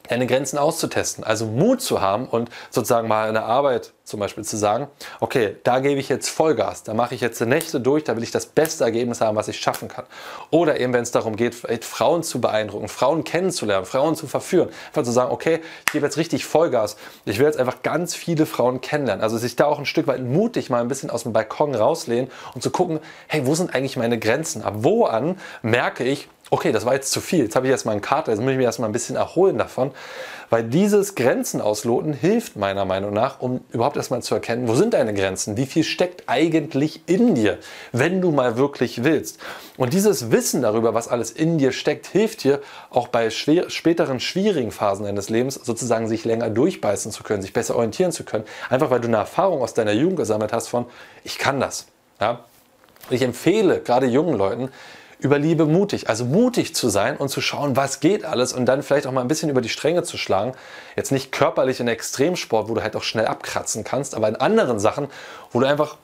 deine 0.08 0.28
Grenzen 0.28 0.58
auszutesten. 0.58 1.24
Also 1.24 1.46
Mut 1.46 1.82
zu 1.82 2.02
haben 2.02 2.28
und 2.28 2.50
sozusagen 2.70 3.08
mal 3.08 3.28
in 3.28 3.34
der 3.34 3.46
Arbeit 3.46 3.94
zum 4.08 4.22
Beispiel 4.22 4.46
zu 4.46 4.56
sagen, 4.56 4.88
okay, 5.20 5.58
da 5.64 5.80
gebe 5.80 6.00
ich 6.00 6.08
jetzt 6.08 6.30
Vollgas, 6.30 6.84
da 6.84 6.94
mache 6.94 7.14
ich 7.14 7.20
jetzt 7.20 7.42
die 7.42 7.46
Nächte 7.46 7.82
durch, 7.82 8.06
da 8.06 8.16
will 8.16 8.24
ich 8.24 8.32
das 8.32 8.46
beste 8.46 8.86
Ergebnis 8.86 9.20
haben, 9.20 9.36
was 9.36 9.50
ich 9.50 9.60
schaffen 9.60 9.90
kann. 9.90 10.06
Oder 10.50 10.80
eben, 10.80 10.94
wenn 10.94 11.04
es 11.04 11.12
darum 11.12 11.36
geht, 11.36 11.56
Frauen 11.84 12.24
zu 12.24 12.40
beeindrucken, 12.40 12.88
Frauen 12.88 13.26
kennenzulernen, 13.26 13.86
Frauen 13.86 14.16
zu 14.16 14.28
verführen, 14.28 14.70
einfach 14.88 15.04
zu 15.04 15.12
sagen, 15.12 15.32
okay, 15.32 15.60
ich 15.86 15.92
gebe 15.92 16.06
jetzt 16.06 16.16
richtig 16.16 16.46
Vollgas, 16.46 16.96
ich 17.26 17.38
will 17.38 17.48
jetzt 17.48 17.60
einfach 17.60 17.84
ganz 17.84 18.16
viele 18.16 18.46
Frauen 18.46 18.80
kennenlernen. 18.80 19.22
Also 19.22 19.38
sich 19.38 19.58
da 19.58 19.66
auch 19.66 19.78
ein 19.78 19.86
Stück 19.86 20.08
weit 20.08 20.22
mutig 20.22 20.70
mal 20.70 20.80
ein 20.80 20.88
bisschen 20.88 21.10
aus 21.10 21.24
dem 21.24 21.34
Balkon 21.34 21.76
rauslehnen 21.76 22.32
und 22.56 22.64
zu 22.64 22.72
gucken, 22.72 23.02
hey, 23.28 23.46
wo 23.46 23.56
sind 23.56 23.76
eigentlich 23.76 23.98
meine 23.98 24.18
Grenzen? 24.18 24.62
Ab 24.62 24.76
wo 24.78 25.04
an 25.04 25.38
merke 25.62 26.06
ich, 26.06 26.30
okay, 26.50 26.72
das 26.72 26.86
war 26.86 26.94
jetzt 26.94 27.12
zu 27.12 27.22
viel, 27.22 27.44
jetzt 27.44 27.56
habe 27.56 27.68
ich 27.68 27.72
erstmal 27.72 27.94
einen 27.94 28.01
Kater, 28.01 28.32
jetzt 28.32 28.42
muss 28.42 28.51
ich 28.51 28.58
mich 28.58 28.66
erstmal 28.66 28.89
ein 28.89 28.94
bisschen 28.94 29.16
erholen 29.16 29.58
davon, 29.58 29.92
weil 30.50 30.63
dieses 30.63 31.16
Grenzen 31.16 31.60
ausloten 31.60 32.13
hilft 32.13 32.56
meiner 32.56 32.86
Meinung 32.86 33.13
nach, 33.13 33.42
um 33.42 33.62
überhaupt 33.72 33.98
erstmal 33.98 34.22
zu 34.22 34.34
erkennen, 34.34 34.68
wo 34.68 34.75
sind 34.75 34.94
deine 34.94 35.13
Grenzen, 35.13 35.58
wie 35.58 35.66
viel 35.66 35.84
steckt 35.84 36.24
eigentlich 36.27 37.01
in 37.06 37.36
dir, 37.36 37.58
wenn 37.92 38.22
du 38.22 38.32
mal 38.32 38.58
wirklich 38.58 39.04
willst. 39.04 39.39
Und 39.75 39.94
dieses 39.94 40.32
Wissen 40.32 40.62
darüber, 40.62 40.94
was 40.94 41.10
alles 41.10 41.32
in 41.32 41.58
dir 41.58 41.74
steckt, 41.74 42.08
hilft 42.08 42.44
dir 42.44 42.62
auch 42.89 43.10
bei 43.10 43.30
schwer, 43.30 43.70
späteren 43.70 44.20
schwierigen 44.20 44.72
Phasen 44.72 45.06
deines 45.06 45.30
Lebens 45.30 45.56
sozusagen 45.56 46.08
sich 46.08 46.24
länger 46.24 46.50
durchbeißen 46.50 47.12
zu 47.12 47.24
können, 47.24 47.42
sich 47.42 47.54
besser 47.54 47.75
orientieren 47.75 48.13
zu 48.13 48.24
können, 48.24 48.46
einfach 48.70 48.89
weil 48.89 49.01
du 49.01 49.08
eine 49.08 49.18
Erfahrung 49.18 49.62
aus 49.62 49.74
deiner 49.74 49.92
Jugend 49.92 50.18
gesammelt 50.18 50.54
hast 50.54 50.70
von, 50.70 50.86
ich 51.25 51.38
kann 51.38 51.60
das. 51.60 51.88
Ja? 52.22 52.46
Ich 53.10 53.22
empfehle 53.22 53.82
gerade 53.82 54.06
jungen 54.06 54.38
Leuten, 54.38 54.70
über 55.19 55.39
Liebe 55.39 55.65
mutig. 55.65 56.09
Also 56.09 56.25
mutig 56.25 56.75
zu 56.75 56.89
sein 56.89 57.17
und 57.17 57.29
zu 57.29 57.41
schauen, 57.41 57.75
was 57.75 58.00
geht 58.00 58.25
alles 58.25 58.53
und 58.53 58.65
dann 58.65 58.83
vielleicht 58.83 59.07
auch 59.07 59.12
mal 59.12 59.21
ein 59.21 59.27
bisschen 59.27 59.50
über 59.50 59.62
die 59.62 59.69
Stränge 59.69 60.03
zu 60.03 60.17
schlagen. 60.17 60.53
Jetzt 60.95 61.12
nicht 61.12 61.31
körperlich 61.31 61.79
in 61.79 61.88
Extremsport, 61.88 62.69
wo 62.69 62.74
du 62.75 62.81
halt 62.81 62.95
auch 62.95 63.03
schnell 63.03 63.25
abkratzen 63.25 63.83
kannst, 63.83 64.15
aber 64.15 64.27
in 64.27 64.36
anderen 64.36 64.79
Sachen, 64.79 65.07
wo 65.51 65.59
du 65.59 65.67
einfach 65.67 65.97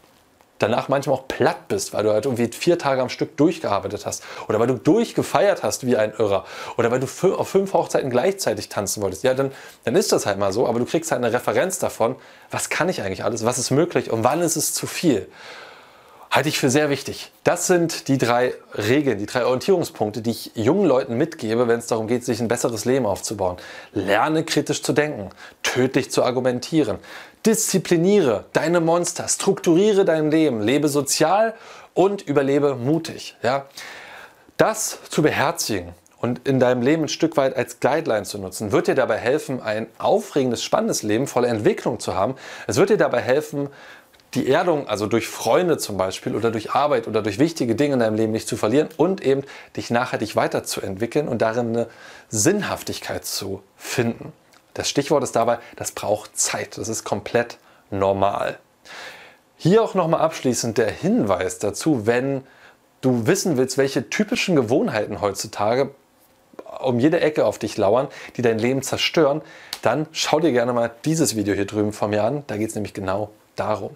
danach 0.59 0.87
manchmal 0.87 1.17
auch 1.17 1.27
platt 1.27 1.67
bist, 1.67 1.93
weil 1.93 2.03
du 2.03 2.11
halt 2.11 2.25
irgendwie 2.25 2.47
vier 2.47 2.79
Tage 2.79 3.01
am 3.01 3.09
Stück 3.09 3.35
durchgearbeitet 3.37 4.05
hast 4.05 4.23
oder 4.47 4.59
weil 4.59 4.67
du 4.67 4.75
durchgefeiert 4.75 5.61
hast 5.61 5.85
wie 5.85 5.97
ein 5.97 6.13
Irrer 6.13 6.45
oder 6.77 6.89
weil 6.89 6.99
du 6.99 7.35
auf 7.35 7.49
fünf 7.49 7.73
Hochzeiten 7.73 8.09
gleichzeitig 8.09 8.69
tanzen 8.69 9.01
wolltest. 9.01 9.23
Ja, 9.23 9.33
dann, 9.33 9.51
dann 9.83 9.95
ist 9.95 10.11
das 10.11 10.25
halt 10.25 10.39
mal 10.39 10.53
so, 10.53 10.67
aber 10.67 10.79
du 10.79 10.85
kriegst 10.85 11.11
halt 11.11 11.23
eine 11.23 11.33
Referenz 11.33 11.79
davon, 11.79 12.15
was 12.49 12.69
kann 12.69 12.87
ich 12.87 13.01
eigentlich 13.01 13.23
alles, 13.23 13.45
was 13.45 13.57
ist 13.57 13.71
möglich 13.71 14.09
und 14.09 14.23
wann 14.23 14.41
ist 14.41 14.55
es 14.55 14.73
zu 14.73 14.87
viel 14.87 15.27
halte 16.33 16.49
ich 16.49 16.57
für 16.57 16.71
sehr 16.71 16.89
wichtig. 16.89 17.31
Das 17.43 17.67
sind 17.67 18.07
die 18.07 18.17
drei 18.17 18.55
Regeln, 18.75 19.19
die 19.19 19.27
drei 19.27 19.45
Orientierungspunkte, 19.45 20.23
die 20.23 20.31
ich 20.31 20.51
jungen 20.55 20.87
Leuten 20.87 21.15
mitgebe, 21.15 21.67
wenn 21.67 21.77
es 21.77 21.85
darum 21.85 22.07
geht, 22.07 22.25
sich 22.25 22.41
ein 22.41 22.47
besseres 22.47 22.85
Leben 22.85 23.05
aufzubauen. 23.05 23.57
Lerne 23.93 24.43
kritisch 24.43 24.81
zu 24.81 24.93
denken, 24.93 25.29
tödlich 25.61 26.09
zu 26.09 26.23
argumentieren, 26.23 26.97
diszipliniere 27.45 28.45
deine 28.51 28.79
Monster, 28.79 29.27
strukturiere 29.27 30.05
dein 30.05 30.31
Leben, 30.31 30.59
lebe 30.59 30.87
sozial 30.87 31.53
und 31.93 32.23
überlebe 32.23 32.75
mutig. 32.75 33.35
Ja? 33.43 33.67
Das 34.57 34.97
zu 35.09 35.21
beherzigen 35.21 35.89
und 36.17 36.47
in 36.47 36.59
deinem 36.59 36.81
Leben 36.81 37.03
ein 37.03 37.09
Stück 37.09 37.37
weit 37.37 37.55
als 37.55 37.79
Guideline 37.79 38.23
zu 38.23 38.39
nutzen, 38.39 38.71
wird 38.71 38.87
dir 38.87 38.95
dabei 38.95 39.17
helfen, 39.17 39.61
ein 39.61 39.85
aufregendes, 39.99 40.63
spannendes 40.63 41.03
Leben 41.03 41.27
voller 41.27 41.49
Entwicklung 41.49 41.99
zu 41.99 42.15
haben. 42.15 42.33
Es 42.65 42.77
wird 42.77 42.89
dir 42.89 42.97
dabei 42.97 43.21
helfen, 43.21 43.69
die 44.33 44.49
Erdung, 44.49 44.87
also 44.87 45.05
durch 45.05 45.27
Freunde 45.27 45.77
zum 45.77 45.97
Beispiel 45.97 46.35
oder 46.35 46.51
durch 46.51 46.71
Arbeit 46.71 47.07
oder 47.07 47.21
durch 47.21 47.39
wichtige 47.39 47.75
Dinge 47.75 47.93
in 47.93 47.99
deinem 47.99 48.15
Leben 48.15 48.31
nicht 48.31 48.47
zu 48.47 48.57
verlieren 48.57 48.89
und 48.97 49.21
eben 49.21 49.43
dich 49.77 49.89
nachhaltig 49.89 50.35
weiterzuentwickeln 50.35 51.27
und 51.27 51.41
darin 51.41 51.69
eine 51.69 51.87
Sinnhaftigkeit 52.29 53.25
zu 53.25 53.61
finden. 53.75 54.33
Das 54.73 54.89
Stichwort 54.89 55.23
ist 55.23 55.35
dabei, 55.35 55.59
das 55.75 55.91
braucht 55.91 56.37
Zeit. 56.37 56.77
Das 56.77 56.87
ist 56.87 57.03
komplett 57.03 57.57
normal. 57.91 58.57
Hier 59.55 59.83
auch 59.83 59.93
nochmal 59.93 60.21
abschließend 60.21 60.77
der 60.77 60.89
Hinweis 60.89 61.59
dazu, 61.59 62.07
wenn 62.07 62.43
du 63.01 63.27
wissen 63.27 63.57
willst, 63.57 63.77
welche 63.77 64.09
typischen 64.09 64.55
Gewohnheiten 64.55 65.21
heutzutage 65.21 65.91
um 66.81 66.99
jede 66.99 67.19
Ecke 67.19 67.45
auf 67.45 67.59
dich 67.59 67.77
lauern, 67.77 68.07
die 68.35 68.41
dein 68.41 68.57
Leben 68.57 68.81
zerstören, 68.81 69.41
dann 69.81 70.07
schau 70.11 70.39
dir 70.39 70.51
gerne 70.51 70.73
mal 70.73 70.91
dieses 71.05 71.35
Video 71.35 71.53
hier 71.53 71.65
drüben 71.65 71.93
von 71.93 72.09
mir 72.09 72.23
an. 72.23 72.43
Da 72.47 72.57
geht 72.57 72.69
es 72.69 72.75
nämlich 72.75 72.93
genau 72.93 73.29
darum. 73.55 73.95